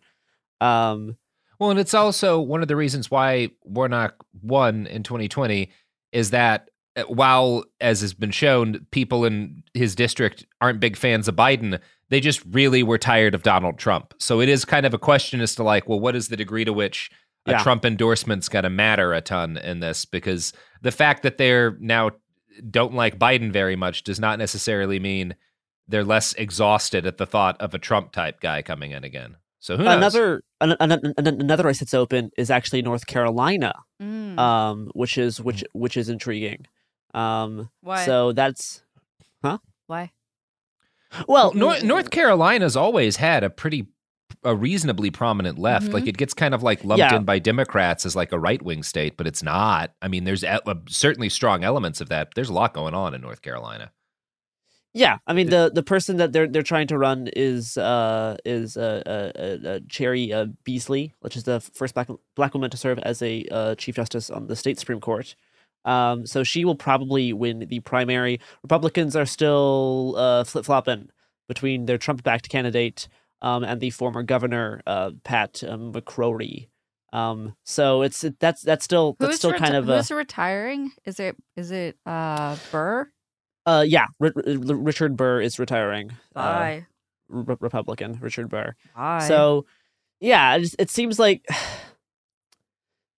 [0.61, 1.17] Um,
[1.59, 5.69] Well, and it's also one of the reasons why Warnock won in 2020
[6.11, 6.69] is that
[7.08, 11.79] while, as has been shown, people in his district aren't big fans of Biden,
[12.10, 14.13] they just really were tired of Donald Trump.
[14.19, 16.65] So it is kind of a question as to like, well, what is the degree
[16.65, 17.10] to which
[17.45, 17.63] a Yeah.
[17.63, 20.05] Trump endorsement's going to matter a ton in this?
[20.05, 22.12] Because the fact that they're now
[22.69, 25.36] don't like Biden very much does not necessarily mean
[25.88, 29.36] they're less exhausted at the thought of a Trump type guy coming in again.
[29.60, 29.95] So who knows?
[29.95, 34.38] another an, an, an- another race that's open is actually North Carolina, Mm.
[34.38, 36.65] um, which is which which is intriguing.
[37.15, 38.06] Um, Why?
[38.06, 38.84] So that's
[39.43, 39.60] huh?
[39.88, 40.12] Why?
[41.28, 43.88] Well, North, North Carolina's always had a pretty
[44.43, 45.88] a reasonably prominent left.
[45.88, 45.93] Mhm.
[45.93, 47.15] Like it gets kind of like lumped Yeah.
[47.15, 49.93] in by Democrats as like a right wing state, but it's not.
[50.01, 52.30] I mean, there's e- uh, certainly strong elements of that.
[52.36, 53.91] There's a lot going on in North Carolina.
[54.93, 58.78] Yeah, I mean the the person that they're they're trying to run is uh is
[58.78, 62.78] uh, uh, uh, uh Cheri uh, Beasley, which is the first black black woman to
[62.78, 65.36] serve as a uh, chief justice on the state supreme court.
[65.85, 68.39] Um, so she will probably win the primary.
[68.63, 71.09] Republicans are still uh, flip flopping
[71.47, 73.07] between their Trump backed candidate
[73.41, 76.67] um, and the former governor uh, Pat um, McCrory.
[77.13, 80.11] Um, so it's it, that's that's still that's Who's still reti- kind of a, who's
[80.11, 80.91] retiring?
[81.05, 83.09] Is it is it uh Burr?
[83.65, 84.07] uh yeah.
[84.19, 86.11] R- R- Richard Burr is retiring.
[86.35, 86.85] Uh, Bye.
[87.29, 88.75] Re- Republican Richard Burr.
[88.95, 89.25] Bye.
[89.27, 89.65] So,
[90.19, 91.45] yeah, it, it seems like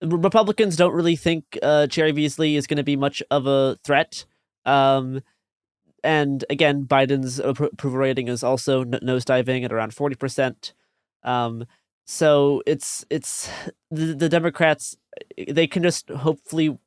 [0.02, 4.26] Republicans don't really think uh, Cheri Beasley is going to be much of a threat.
[4.66, 5.22] Um,
[6.04, 10.74] and again, Biden's approval rating is also n- nosediving at around forty percent.
[11.24, 11.66] Um,
[12.06, 13.50] so it's it's
[13.90, 14.96] the, the Democrats
[15.48, 16.78] they can just hopefully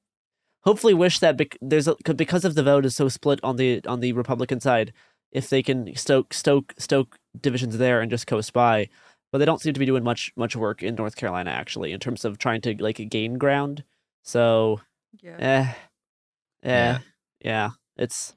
[0.62, 3.80] hopefully wish that bec- there's a, because of the vote is so split on the
[3.86, 4.92] on the Republican side,
[5.32, 8.88] if they can stoke stoke stoke divisions there and just coast by,
[9.32, 12.00] but they don't seem to be doing much much work in North Carolina actually in
[12.00, 13.84] terms of trying to like gain ground.
[14.22, 14.80] So,
[15.22, 15.36] Yeah.
[16.62, 16.98] eh, eh,
[17.40, 18.34] yeah, it's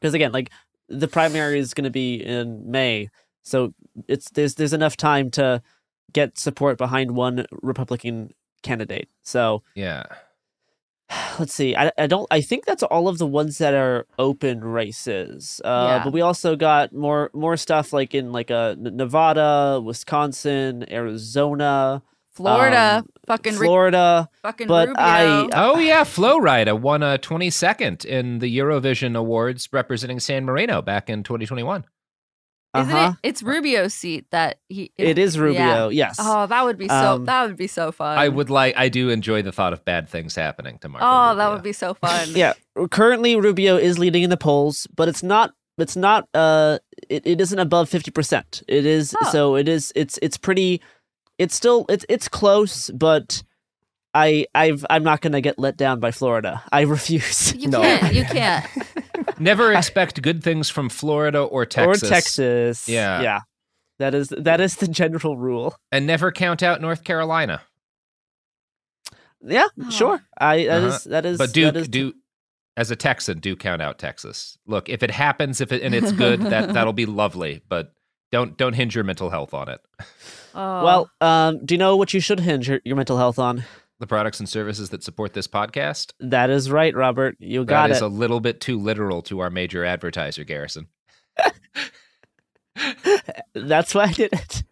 [0.00, 0.50] because again, like
[0.88, 3.08] the primary is going to be in May,
[3.42, 3.74] so
[4.08, 5.62] it's there's there's enough time to
[6.12, 8.30] get support behind one Republican
[8.62, 9.08] candidate.
[9.22, 10.04] So Yeah.
[11.38, 11.76] let's see.
[11.76, 12.26] I, I don't.
[12.30, 15.60] I think that's all of the ones that are open races.
[15.64, 16.04] Uh, Yeah.
[16.04, 22.98] But we also got more more stuff like in like uh, Nevada, Wisconsin, Arizona, Florida,
[22.98, 24.28] um, fucking Ri- Florida.
[24.42, 25.02] fucking but Rubio.
[25.02, 30.82] I Oh yeah, Flo Rida won a 22nd in the Eurovision Awards representing San Marino
[30.82, 31.84] back in 2021.
[32.74, 33.12] Isn't uh-huh.
[33.22, 33.28] it?
[33.28, 34.90] It's Rubio's seat that he.
[34.96, 36.08] It is Rubio, yeah.
[36.08, 36.16] yes.
[36.18, 37.14] Oh, that would be so.
[37.14, 38.18] Um, that would be so fun.
[38.18, 38.76] I would like.
[38.76, 41.06] I do enjoy the thought of bad things happening to Marco.
[41.06, 42.28] Oh, that would be so fun.
[42.34, 42.54] yeah.
[42.90, 45.52] Currently, Rubio is leading in the polls, but it's not.
[45.78, 46.28] It's not.
[46.34, 48.62] Uh, it, it isn't above fifty percent.
[48.66, 49.14] It is.
[49.22, 49.30] Oh.
[49.30, 49.92] So it is.
[49.94, 50.18] It's.
[50.20, 50.80] It's pretty.
[51.38, 51.86] It's still.
[51.88, 52.04] It's.
[52.08, 53.42] It's close, but.
[54.14, 56.62] I, I've, I'm not gonna get let down by Florida.
[56.72, 57.52] I refuse.
[57.58, 58.14] You can't.
[58.14, 58.66] You can't.
[59.40, 62.02] Never expect good things from Florida or Texas.
[62.02, 62.88] Or Texas.
[62.88, 63.20] Yeah.
[63.22, 63.40] Yeah.
[63.98, 65.74] That is that is the general rule.
[65.92, 67.62] And never count out North Carolina.
[69.46, 70.22] Yeah, sure.
[70.38, 70.86] I that Uh-huh.
[70.86, 72.12] is that is But do that is do
[72.76, 74.58] as a Texan, do count out Texas.
[74.66, 77.62] Look, if it happens, if it and it's good, that that'll be lovely.
[77.68, 77.92] But
[78.32, 79.80] don't don't hinge your mental health on it.
[80.54, 80.84] Oh.
[80.84, 83.64] Well, um, do you know what you should hinge your, your mental health on?
[84.04, 86.12] The products and services that support this podcast.
[86.20, 87.36] That is right, Robert.
[87.38, 88.04] You got That is it.
[88.04, 90.88] a little bit too literal to our major advertiser, Garrison.
[93.54, 94.62] That's why I did it.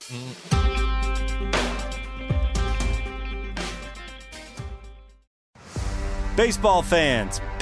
[6.36, 7.40] Baseball fans,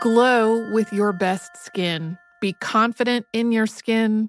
[0.00, 2.18] Glow with your best skin.
[2.40, 4.28] Be confident in your skin.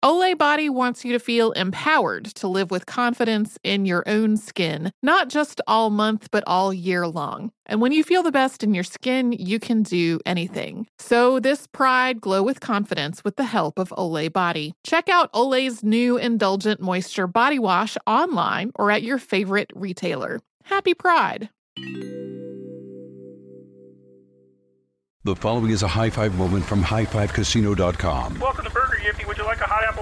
[0.00, 4.90] Olay Body wants you to feel empowered to live with confidence in your own skin,
[5.00, 7.52] not just all month, but all year long.
[7.66, 10.88] And when you feel the best in your skin, you can do anything.
[10.98, 14.74] So this pride glow with confidence with the help of Olay Body.
[14.82, 20.40] Check out Olay's new Indulgent Moisture Body Wash online or at your favorite retailer.
[20.64, 21.48] Happy Pride!
[25.24, 28.40] The following is a high five moment from highfivecasino.com.
[28.40, 29.24] Welcome to Burger Yippee.
[29.28, 30.01] Would you like a hot apple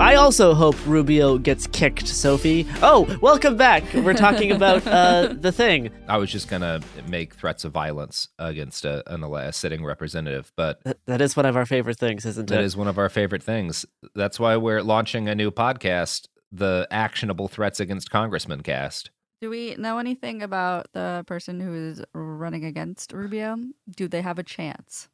[0.00, 2.66] I also hope Rubio gets kicked, Sophie.
[2.82, 3.82] Oh, welcome back.
[3.92, 5.90] We're talking about uh, the thing.
[6.08, 10.82] I was just gonna make threats of violence against a, an, a sitting representative, but
[10.84, 12.64] That- that is one of our favorite things, isn't that it?
[12.64, 13.84] is one of our favorite things.
[14.14, 19.10] That's why we're launching a new podcast, the Actionable Threats Against Congressman Cast.
[19.40, 23.56] Do we know anything about the person who is running against Rubio?
[23.96, 25.08] Do they have a chance?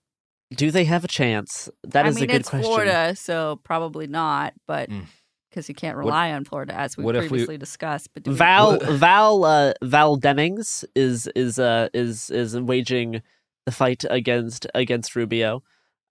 [0.52, 1.68] Do they have a chance?
[1.84, 2.64] That I is mean, a good it's question.
[2.70, 5.06] Florida, so probably not, but Mm.
[5.50, 8.08] because you can't What- rely on Florida, as we what if we- previously discussed.
[8.14, 13.22] But do we- Val Val uh, Val Demings is is uh is is waging
[13.66, 15.62] the fight against against Rubio,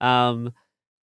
[0.01, 0.51] um,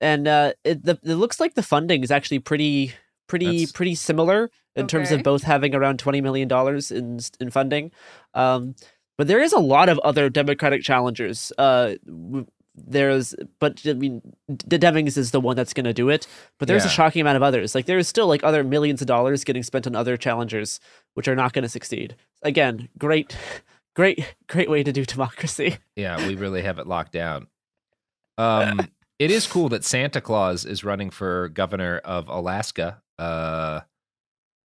[0.00, 2.92] and uh, it the, it looks like the funding is actually pretty
[3.28, 5.16] pretty That's- pretty similar in terms Okay.
[5.16, 7.92] of both having around twenty million dollars in in funding,
[8.34, 8.74] um,
[9.18, 11.52] but there is a lot of other Democratic challengers.
[11.58, 12.46] Uh, w-
[12.86, 16.26] there's but I mean the Demings is the one that's going to do it,
[16.58, 17.74] but there's a shocking amount of others.
[17.74, 20.80] Like there's still like other millions of dollars getting spent on other challengers
[21.14, 22.16] which are not going to succeed.
[22.42, 23.36] Again, great,
[23.94, 25.78] great, great way to do democracy.
[25.96, 27.48] Yeah, we really have it locked down.
[28.38, 33.02] Um, it is cool that Santa Claus is running for governor of Alaska.
[33.18, 33.80] Uh,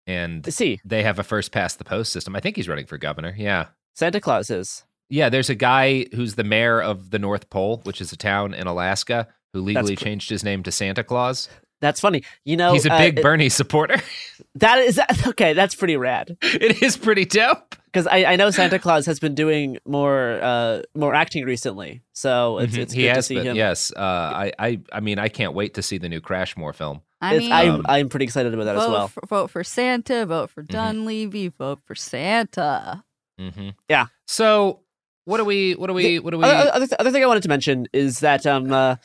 [0.06, 2.36] and See, they have a first past the post system.
[2.36, 3.34] I think he's running for governor.
[3.34, 3.68] Yeah.
[3.94, 4.84] Santa Claus is.
[5.12, 8.54] Yeah, there's a guy who's the mayor of the North Pole, which is a town
[8.54, 11.48] in Alaska, who legally pr- changed his name to Santa Claus.
[11.82, 12.22] That's funny.
[12.44, 13.96] You know, he's a uh, big it- Bernie supporter.
[14.54, 15.52] that is okay.
[15.52, 16.36] That's pretty rad.
[16.42, 17.74] it is pretty dope.
[17.86, 22.58] Because I, I know Santa Claus has been doing more uh more acting recently, so
[22.58, 23.46] it's Mhm, it's he good to see been.
[23.48, 23.56] him.
[23.56, 23.92] Yes.
[23.94, 27.02] Uh, I, I, I mean, I can't wait to see the new Crashmore film.
[27.20, 29.08] I mean, I'm, Um, I'm pretty excited about that as well.
[29.08, 30.24] For, vote for Santa.
[30.24, 30.72] Vote for Mm-hmm.
[30.72, 31.48] Dunleavy.
[31.48, 33.04] Vote for Santa.
[33.38, 34.06] hmm Yeah.
[34.26, 34.80] So,
[35.24, 35.72] what do we?
[35.74, 36.18] What do we?
[36.18, 36.44] What do we?
[36.44, 38.96] Other, other, other thing I wanted to mention is that um uh,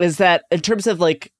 [0.00, 1.32] is that in terms of like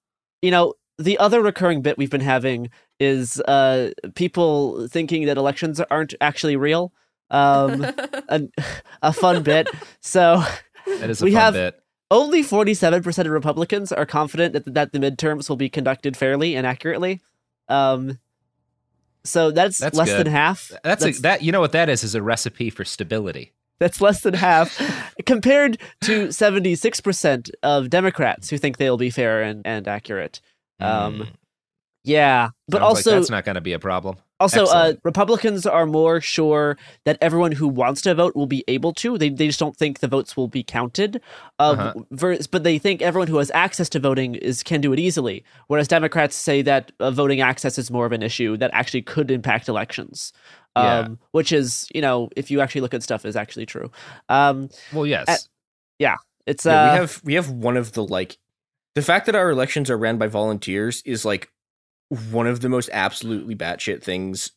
[0.43, 2.71] you know the other recurring bit we've been having
[3.01, 6.93] is uh people thinking that elections aren't actually real.
[7.31, 7.83] Um,
[8.29, 8.43] a,
[9.03, 9.69] a fun bit.
[10.01, 10.45] So
[10.87, 11.81] that is a we fun have bit.
[12.11, 16.55] only forty-seven percent of Republicans are confident that that the midterms will be conducted fairly
[16.55, 17.23] and accurately.
[17.69, 18.19] Um,
[19.25, 20.27] so that's, That's less good.
[20.27, 20.71] than half.
[20.85, 21.43] That's, a, that.
[21.43, 22.05] You know what that is?
[22.05, 23.53] Is a recipe for stability.
[23.81, 24.79] That's less than half
[25.27, 30.41] compared to 76% of Democrats who think they'll be fair and, and accurate.
[30.81, 31.29] Um, Mm.
[32.05, 34.17] yeah, but Sounds like also that's not going to be a problem.
[34.41, 38.93] also uh, Republicans are more sure that everyone who wants to vote will be able
[38.95, 39.17] to.
[39.17, 41.21] They, they just don't think the votes will be counted.
[41.59, 42.37] Uh, Uh-huh.
[42.51, 45.45] but they think everyone who has access to voting is can do it easily.
[45.69, 49.31] Whereas Democrats say that uh, voting access is more of an issue that actually could
[49.31, 50.33] impact elections.
[50.77, 51.09] Um, Yeah.
[51.33, 53.91] Which is, you know, if you actually look at stuff, is actually true.
[54.29, 55.25] Um, well, yes.
[55.29, 55.49] at-
[55.99, 56.17] yeah,
[56.47, 58.39] it's Yeah, uh, we have we have one of the like
[58.95, 61.51] the fact that our elections are ran by volunteers is like
[62.33, 64.51] one of the most absolutely batshit things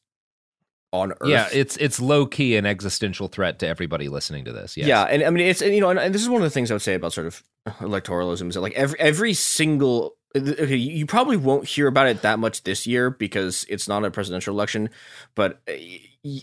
[0.94, 1.30] on earth.
[1.30, 4.78] yeah, it's it's low key an existential threat to everybody listening to this.
[4.78, 4.88] Yes.
[4.88, 6.50] Yeah, and I mean it's and, you know, and, and this is one of the
[6.50, 7.44] things I would say about sort of
[7.80, 12.40] electoralism is that like every every single okay, you probably won't hear about it that
[12.40, 14.90] much this year because it's not a presidential election,
[15.36, 15.74] but uh,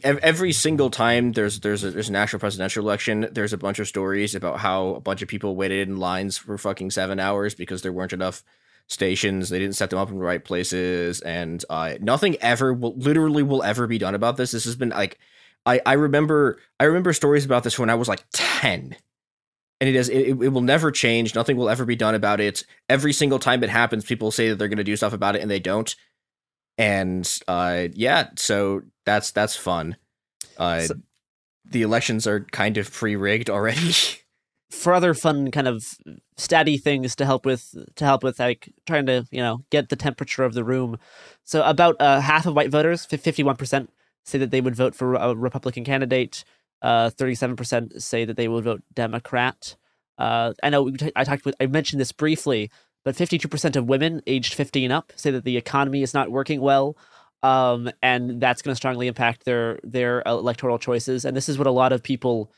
[0.03, 3.89] every single time there's there's a, there's an actual presidential election, there's a bunch of
[3.89, 7.83] stories about how a bunch of people waited in lines for fucking seven hours because
[7.83, 8.43] there weren't enough
[8.87, 9.49] stations.
[9.49, 13.43] They didn't set them up in the right places, and uh, nothing ever will literally
[13.43, 14.53] will ever be done about this.
[14.53, 15.19] This has been like
[15.67, 18.97] I I remember I remember stories about this when I was like ten.
[19.81, 21.35] And it is it, it will never change.
[21.35, 22.65] Nothing will ever be done about it.
[22.89, 25.43] Every single time it happens, people say that they're going to do stuff about it,
[25.43, 25.95] and they don't.
[26.79, 29.97] And uh, yeah, so that's that's fun.
[30.59, 30.95] Uh, So-
[31.67, 33.93] the elections are kind of pre-rigged already.
[34.71, 35.95] for other fun kind of
[36.37, 39.97] statty things to help with to help with like trying to you know get the
[39.97, 40.99] temperature of the room.
[41.45, 43.91] So about uh, half of white voters, fifty one percent,
[44.25, 46.45] say that they would vote for a Republican candidate.
[46.83, 49.77] Seven percent say that they would vote Democrat.
[50.19, 52.71] Uh, I know I talked with I mentioned this briefly,
[53.05, 56.15] but fifty two percent of women aged fifty and up say that the economy is
[56.15, 56.97] not working well.
[57.43, 61.25] Um, and that's going to strongly impact their their electoral choices.
[61.25, 62.51] And this is what a lot of people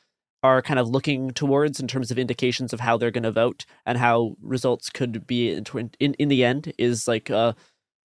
[0.43, 3.64] are kind of looking towards in terms of indications of how they're going to vote
[3.85, 5.64] and how results could be in
[5.99, 7.53] in, in the end is like uh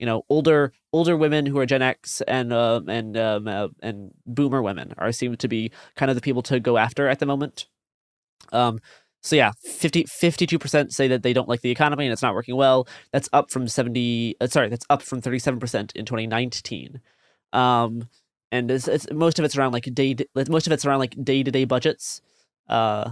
[0.01, 4.11] you know older older women who are Gen X and uh, and um, uh, and
[4.25, 7.25] boomer women are seem to be kind of the people to go after at the
[7.27, 7.67] moment.
[8.51, 8.79] Um
[9.21, 12.55] so yeah, 50 52% say that they don't like the economy and it's not working
[12.55, 12.87] well.
[13.13, 16.99] That's up from 70 uh, sorry, that's up from 37% in 2019.
[17.53, 18.09] Um
[18.51, 20.15] and it's, it's most of it's around like day
[20.49, 22.21] most of it's around like day-to-day budgets
[22.69, 23.11] uh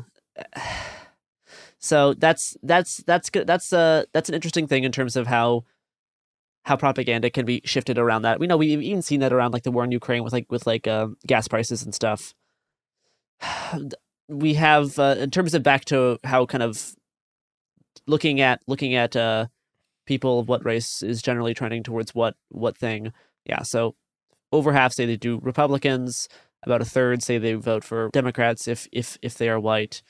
[1.78, 5.64] so that's that's that's good that's uh that's an interesting thing in terms of how
[6.64, 9.64] how propaganda can be shifted around that we know we've even seen that around like
[9.64, 12.34] the war in ukraine with like with like uh, gas prices and stuff
[14.28, 16.96] we have uh, in terms of back to how kind of
[18.08, 19.46] looking at looking at uh
[20.06, 23.12] people of what race is generally trending towards what what thing
[23.46, 23.96] yeah so
[24.52, 26.28] over half say they do Republicans.
[26.64, 30.02] About a third say they vote for Democrats if if if they are white.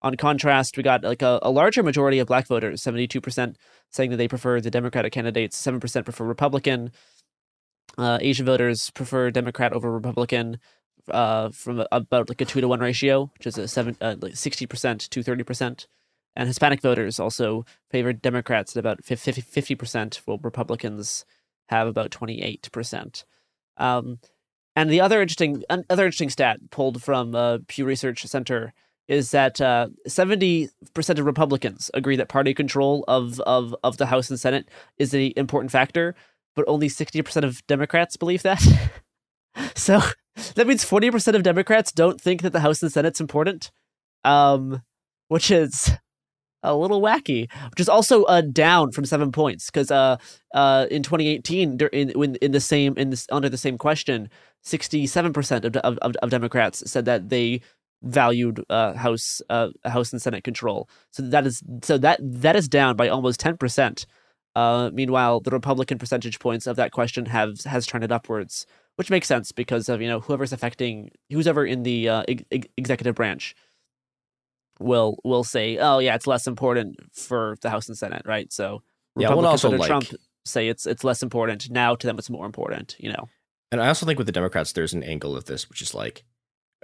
[0.00, 3.56] On contrast, we got like a, a larger majority of black voters, seventy two percent
[3.90, 6.92] saying that they prefer the Democratic candidates, seven percent prefer Republican.
[7.96, 10.58] Uh, Asian voters prefer Democrat over Republican,
[11.10, 14.36] uh, from about like a two to one ratio, which is a seven uh, like
[14.36, 15.86] sixty percent to thirty percent.
[16.36, 21.24] And Hispanic voters also favor Democrats at about 50 percent, while Republicans
[21.68, 23.24] have about twenty eight percent.
[23.76, 24.20] Um,
[24.76, 28.72] and the other interesting other interesting stat pulled from uh, Pew Research Center
[29.08, 34.06] is that uh, seventy percent of Republicans agree that party control of, of of the
[34.06, 36.14] House and Senate is an important factor,
[36.54, 38.62] but only sixty percent of Democrats believe that.
[39.74, 40.00] so
[40.54, 43.70] that means forty percent of Democrats don't think that the House and Senate's important,
[44.24, 44.82] um,
[45.28, 45.90] which is
[46.62, 50.16] a little wacky, which is also uh, down from seven points because uh,
[50.54, 54.28] uh, in 2018, in in, in the same in this under the same question,
[54.64, 57.60] 67 percent of, of of Democrats said that they
[58.02, 60.88] valued uh, House uh, House and Senate control.
[61.10, 64.06] So that is so that that is down by almost 10 percent.
[64.54, 69.28] Uh, meanwhile, the Republican percentage points of that question have has trended upwards, which makes
[69.28, 73.54] sense because of you know whoever's affecting who's ever in the uh, ex- executive branch
[74.80, 78.52] will will say, "Oh yeah, it's less important for the House and Senate," right?
[78.52, 78.82] So
[79.16, 80.06] Yeah, well, also, under like- Trump
[80.44, 81.94] say it's it's less important now.
[81.94, 82.96] To them, it's more important.
[82.98, 83.28] You know,
[83.70, 86.24] And I also think with the Democrats, there's an angle of this, which is like,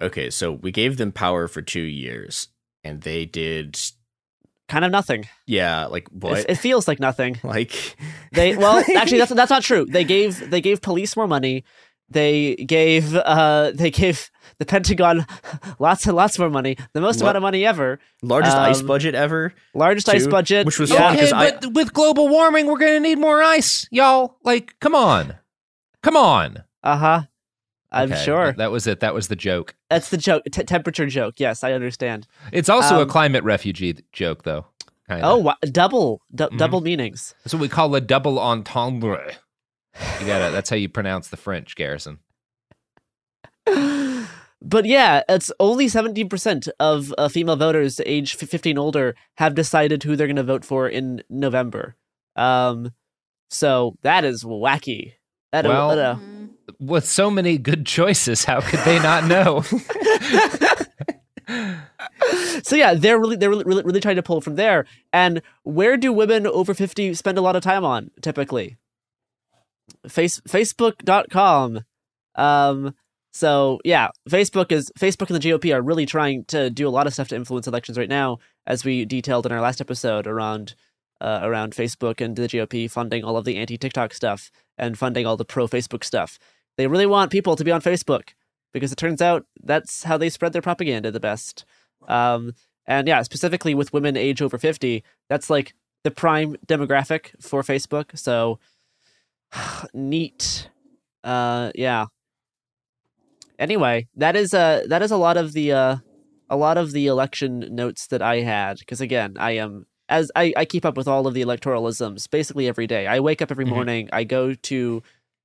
[0.01, 2.49] okay, so we gave them power for two years,
[2.83, 3.79] and they did,
[4.69, 5.29] kind of nothing.
[5.47, 6.51] yeah, like It, what?
[6.51, 7.39] it feels like nothing.
[7.45, 7.97] like
[8.33, 9.87] They well, actually, that's that's not true.
[9.87, 11.65] They gave they gave police more money.
[12.11, 15.25] They gave uh they gave the Pentagon
[15.79, 17.23] lots and lots more money, the most What?
[17.23, 20.99] amount of money ever, largest ice Um, budget ever, largest ice budget, which was yeah.
[20.99, 24.37] fun Okay, because I but with global warming, we're gonna need more ice, y'all.
[24.45, 25.37] Like, come on,
[26.03, 26.65] come on.
[26.83, 27.23] Uh huh.
[27.95, 29.01] I'm Okay, sure that, was it.
[29.01, 29.75] That was the joke.
[29.91, 30.43] that's the joke.
[30.51, 31.35] T- temperature joke.
[31.39, 32.27] Yes, I understand.
[32.53, 34.67] It's also a Um, climate refugee joke, though.
[35.09, 35.23] Kinda.
[35.27, 36.59] Oh, double du- Mhm.
[36.59, 37.35] double meanings.
[37.45, 39.35] that's what we call a double entendre.
[40.21, 42.19] You got to That's how you pronounce the French, Garrison.
[44.67, 50.03] But yeah, it's only 17% of uh, female voters age fif- 15 older have decided
[50.03, 51.97] who they're going to vote for in November.
[52.35, 52.93] Um,
[53.51, 55.13] so that is wacky.
[55.53, 56.17] That Well- that, uh,
[56.87, 59.63] With so many good choices, how could they not know?
[62.63, 64.87] so yeah, they're really they're really, really really trying to pull from there.
[65.13, 68.77] And where do women over 50 spend a lot of time on typically?
[70.09, 71.81] Face Facebook.com.
[72.35, 72.95] Um
[73.33, 77.07] so yeah, Facebook is Facebook and the GOP are really trying to do a lot
[77.07, 80.75] of stuff to influence elections right now, as we detailed in our last episode around
[81.21, 85.27] uh, around Facebook and the GOP funding all of the anti TikTok stuff and funding
[85.27, 86.39] all the pro Facebook stuff.
[86.77, 88.31] They really want people to be on Facebook
[88.73, 91.65] because it turns out that's how they spread their propaganda the best.
[92.09, 92.55] Um,
[92.87, 98.19] and yeah, specifically with women age over 50, that's like the prime demographic for Facebook.
[98.19, 98.59] So
[99.95, 100.69] neat.
[101.23, 102.07] Uh, yeah.
[103.59, 105.97] Anyway, that is uh that is a lot of the uh
[106.51, 110.53] a lot of the election notes that I had because again I am as I,
[110.57, 113.07] I keep up with all of the electoralisms basically every day.
[113.07, 113.69] I wake up every Mhm.
[113.71, 114.09] morning.
[114.13, 115.03] I go to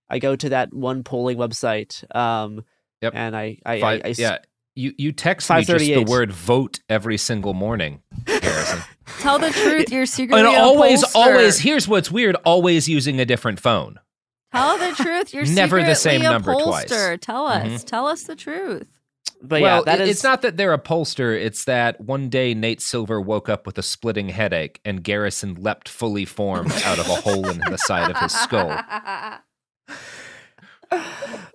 [0.09, 2.03] I go to that one polling website.
[2.15, 2.63] Um,
[3.01, 3.13] Yep.
[3.15, 4.37] and I I, Five- I, I yeah,
[4.75, 8.79] you you text me just the word vote every single morning, Harrison.
[9.19, 9.89] Tell the truth.
[9.91, 11.15] You're secretly and a always, pollster.
[11.15, 11.59] always.
[11.59, 13.99] Here's what's weird: always using a different phone.
[14.53, 15.33] Tell the truth.
[15.33, 16.89] You're Never the same number twice.
[17.21, 17.65] Tell us.
[17.67, 17.85] Mhm.
[17.85, 18.87] Tell us the truth.
[19.41, 21.39] But well, yeah, that is it's not that they're a pollster.
[21.39, 25.87] It's that one day Nate Silver woke up with a splitting headache, and Garrison leapt
[25.87, 28.77] fully formed out of a hole in the side of his skull.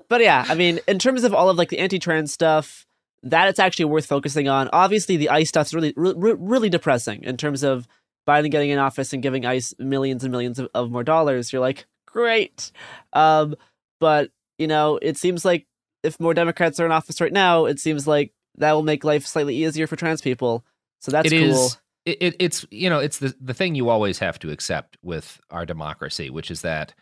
[0.09, 2.87] But yeah, I mean, in terms of all of like the anti-trans stuff,
[3.23, 4.69] that it's actually worth focusing on.
[4.73, 7.89] Obviously, the ICE stuff's really, really, really depressing in terms of
[8.29, 11.53] Biden getting in office and giving ICE millions and millions of, of more dollars.
[11.53, 12.71] You're like, great,
[13.13, 13.55] um,
[13.99, 15.67] but you know, it seems like
[16.03, 19.27] if more Democrats are in office right now, it seems like that will make life
[19.27, 20.65] slightly easier for trans people.
[21.01, 21.51] So that's It cool.
[21.67, 24.99] is- It, it, it's you know it's the the thing you always have to accept
[25.03, 26.93] with our democracy, which is that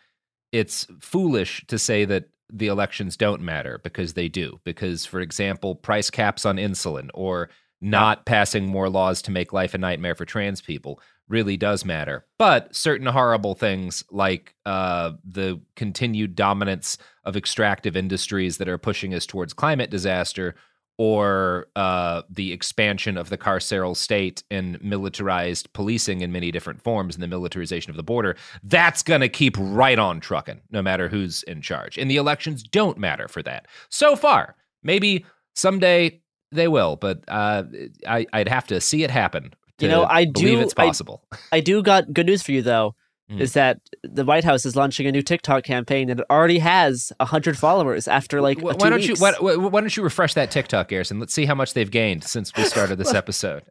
[0.53, 4.61] it's foolish to say that the elections don't matter because they do.
[4.63, 7.49] Because, for example, price caps on insulin or
[7.81, 12.25] not passing more laws to make life a nightmare for trans people really does matter.
[12.37, 19.13] But certain horrible things like uh, the continued dominance of extractive industries that are pushing
[19.13, 20.55] us towards climate disaster
[20.97, 27.15] or uh, the expansion of the carceral state and militarized policing in many different forms
[27.15, 31.09] and the militarization of the border, that's going to keep right on trucking, no matter
[31.09, 31.97] who's in charge.
[31.97, 33.67] And the elections don't matter for that.
[33.89, 35.25] So far, maybe
[35.55, 36.21] someday
[36.51, 37.63] they will, but uh,
[38.07, 39.53] I, I'd have to see it happen.
[39.79, 40.63] You know, I believe do.
[40.63, 41.23] it's I- possible.
[41.51, 42.95] I, do got good news for you though.
[43.31, 43.39] Mm.
[43.39, 47.11] Is that the White House is launching a new TikTok campaign and it already has
[47.21, 49.21] hundred followers after like Wh- a why don't you weeks.
[49.21, 51.19] why, why why don't you refresh that TikTok, Garrison?
[51.21, 53.63] Let's see how much they've gained since we started this episode.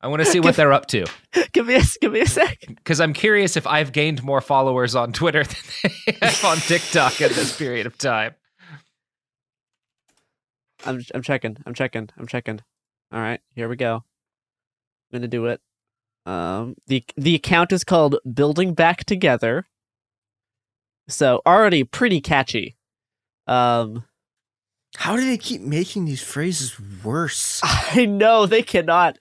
[0.00, 1.06] I want to see what they're up to
[1.52, 2.58] give me a give me a sec.
[2.66, 7.20] because I'm curious if I've gained more followers on Twitter than they have on TikTok
[7.22, 8.34] at this period of time.
[10.84, 11.56] I'm I'm checking.
[11.64, 12.08] I'm checking.
[12.18, 12.60] I'm checking.
[13.12, 13.94] All right, here we go.
[13.96, 15.60] I'm gonna do it.
[16.26, 19.66] Um, the the account is called Building Back Together.
[21.08, 22.76] So already pretty catchy.
[23.46, 24.04] Um,
[24.96, 27.60] How do they keep making these phrases worse?
[27.64, 29.16] I know they cannot.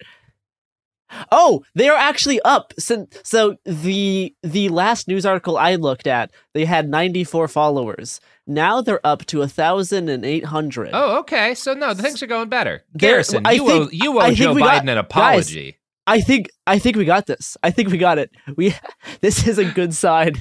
[1.31, 3.19] Oh, they are actually up since.
[3.23, 8.19] So the the last news article I looked at, they had 94 followers.
[8.47, 10.89] Now they're up to 1,800.
[10.93, 11.53] Oh, okay.
[11.53, 12.83] So no, the things are going better.
[12.93, 14.99] There- Garrison, I you think- owe you owe think Joe we got- Biden an guys,
[14.99, 15.77] apology.
[16.07, 17.57] I think I think we got this.
[17.63, 18.31] I think we got it.
[18.55, 18.73] We
[19.21, 20.33] this is a good sign.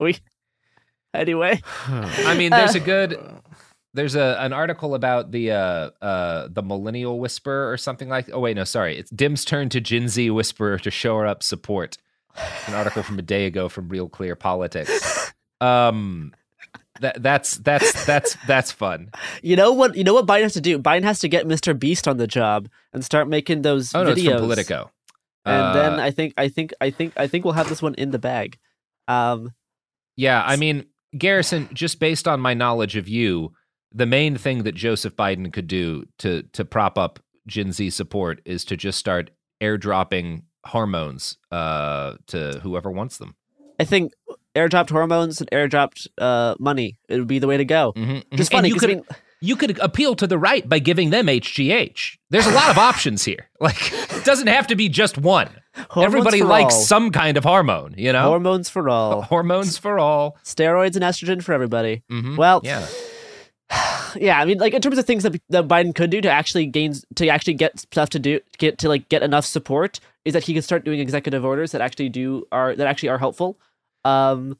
[0.00, 0.18] We
[1.14, 1.60] anyway.
[1.86, 3.18] I mean, there's Uh, a good
[3.94, 8.40] there's a an article about the uh uh the millennial whisperer or something like oh
[8.40, 11.98] wait no sorry it's Dim's turn to Gen Z whisperer to show her up support
[12.66, 16.32] an article from a day ago from Real Clear Politics um
[17.00, 19.10] that that's that's that's that's fun
[19.42, 19.96] You know what?
[19.96, 20.78] You know what Biden has to do.
[20.78, 21.78] Biden has to get Mr.
[21.78, 24.18] Beast on the job and start making those oh no videos.
[24.18, 24.90] it's from Politico
[25.44, 27.94] And then Uh, I think I think I think I think we'll have this one
[27.94, 28.58] in the bag.
[29.08, 29.52] Um,
[30.16, 30.84] Yeah, I mean,
[31.16, 33.52] Garrison, just based on my knowledge of you,
[33.92, 38.40] the main thing that Joseph Biden could do to to prop up Gen Z support
[38.44, 39.30] is to just start
[39.60, 43.34] airdropping hormones uh, to whoever wants them.
[43.80, 44.12] I think
[44.54, 46.96] airdropped hormones and airdropped uh, money.
[47.08, 47.92] It would be the way to go.
[47.96, 48.38] Mhm, Just mhm.
[48.40, 49.04] And funny you 'cause I mean-
[49.40, 52.16] you could appeal to the right by giving them HGH.
[52.30, 53.48] There's a lot of options here.
[53.60, 55.48] Like it doesn't have to be just one.
[55.90, 56.80] Hormones Everybody likes all.
[56.82, 58.24] some kind of hormone, you know?
[58.28, 59.22] Hormones for all.
[59.32, 60.36] Hormones for all.
[60.44, 62.02] Steroids and estrogen for everybody.
[62.10, 62.86] Mhm, Well, yeah.
[64.16, 64.38] yeah.
[64.40, 66.94] I mean, like in terms of things that, that Biden could do to actually gain
[67.16, 70.54] to actually get stuff to do get to like get enough support is that he
[70.54, 73.58] could start doing executive orders that actually do are that actually are helpful.
[74.04, 74.58] Um,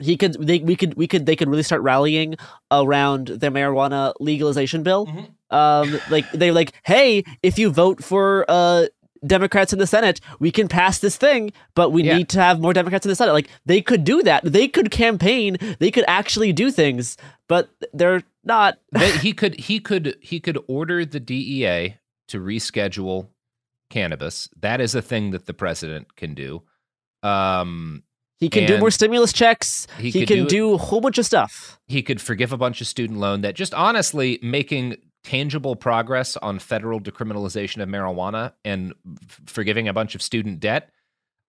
[0.00, 2.36] he could they we could we could they could really start rallying
[2.70, 5.06] around their marijuana legalization bill.
[5.06, 5.56] Mm-hmm.
[5.56, 8.86] Um, like they like, hey, if you vote for uh
[9.26, 12.18] Democrats in the Senate, we can pass this thing, but we Yeah.
[12.18, 13.32] need to have more Democrats in the Senate.
[13.32, 14.44] Like they could do that.
[14.44, 15.56] They could campaign.
[15.80, 17.16] They could actually do things,
[17.48, 18.78] but they're not.
[18.92, 21.96] They- he could he could he could order the DEA
[22.28, 23.26] to reschedule
[23.90, 24.48] cannabis.
[24.60, 26.62] That is a thing that the president can do.
[27.24, 28.04] Um,
[28.38, 29.86] He can do more stimulus checks.
[29.98, 31.78] he He, can do- do, a whole bunch of stuff.
[31.86, 36.58] He could forgive a bunch of student loan that just honestly making tangible progress on
[36.60, 38.94] federal decriminalization of marijuana and
[39.28, 40.90] f- forgiving a bunch of student debt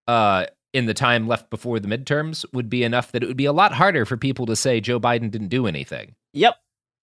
[0.08, 3.46] uh, in the time left before the midterms would be enough that it would be
[3.46, 6.16] a lot harder for people to say Joe Biden didn't do anything.
[6.34, 6.56] Yep.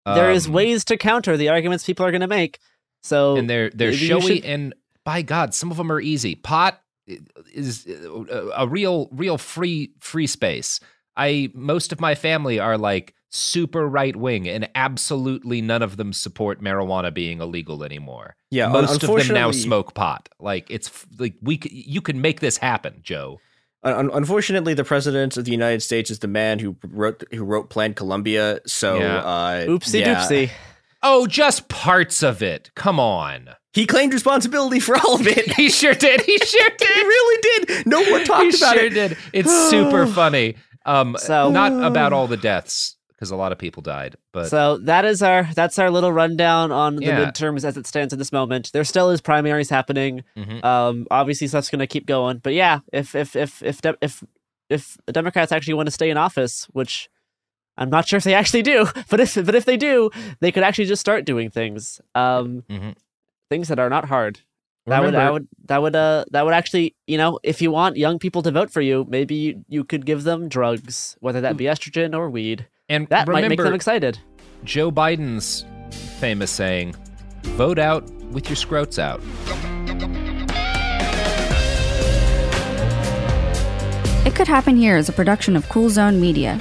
[0.04, 2.58] There is Um, ways to counter the arguments people are going to make.
[3.02, 4.74] So and they're they're showy should- and
[5.04, 6.34] by God, some of them are easy.
[6.34, 6.80] Pot
[7.52, 10.80] is a, a real real free free space.
[11.16, 16.12] I most of my family are like super right wing, and absolutely none of them
[16.12, 18.36] support marijuana being illegal anymore.
[18.50, 20.28] Yeah, most of them now smoke pot.
[20.38, 23.40] Like it's like we c- you can make this happen, Joe.
[23.82, 27.94] Unfortunately, the president of the United States is the man who wrote who wrote Plan
[27.94, 28.60] Colombia.
[28.66, 29.18] So, Yeah.
[29.18, 30.16] uh, Oopsie yeah.
[30.16, 30.50] doopsie.
[31.02, 32.70] Oh, just parts of it.
[32.74, 33.50] Come on.
[33.72, 35.52] He claimed responsibility for all of it.
[35.56, 36.22] He sure did.
[36.22, 36.88] He sure did.
[36.88, 37.86] he really did.
[37.86, 38.94] No one talked he about sure it.
[38.94, 39.16] did.
[39.32, 40.56] It's super funny.
[40.86, 44.76] Um, So- not about all the deaths because a lot of people died, but so
[44.78, 47.24] that is our that's our little rundown on the Yeah.
[47.24, 48.70] midterms as it stands at this moment.
[48.72, 50.22] There still is primaries happening.
[50.36, 50.62] Mhm.
[50.64, 52.38] Um, obviously stuff's going to keep going.
[52.38, 54.22] But yeah, if if if if if
[54.68, 57.08] if the Democrats actually want to stay in office, which
[57.78, 60.10] I'm not sure if they actually do, but if but if they do,
[60.40, 62.00] they could actually just start doing things.
[62.14, 62.94] Um, Mhm.
[63.50, 64.40] things that are not hard.
[64.88, 67.96] That would, that would, that would, uh, that would actually, you know, if you want
[67.96, 71.56] young people to vote for you, maybe you, you could give them drugs, whether that
[71.56, 72.68] be estrogen or weed.
[72.88, 74.20] and That might make them excited.
[74.62, 75.64] Joe Biden's
[76.20, 76.94] famous saying,
[77.58, 79.20] "Vote out with your scrotes out."
[84.24, 86.60] It Could Happen Here is a production of Cool Zone Media.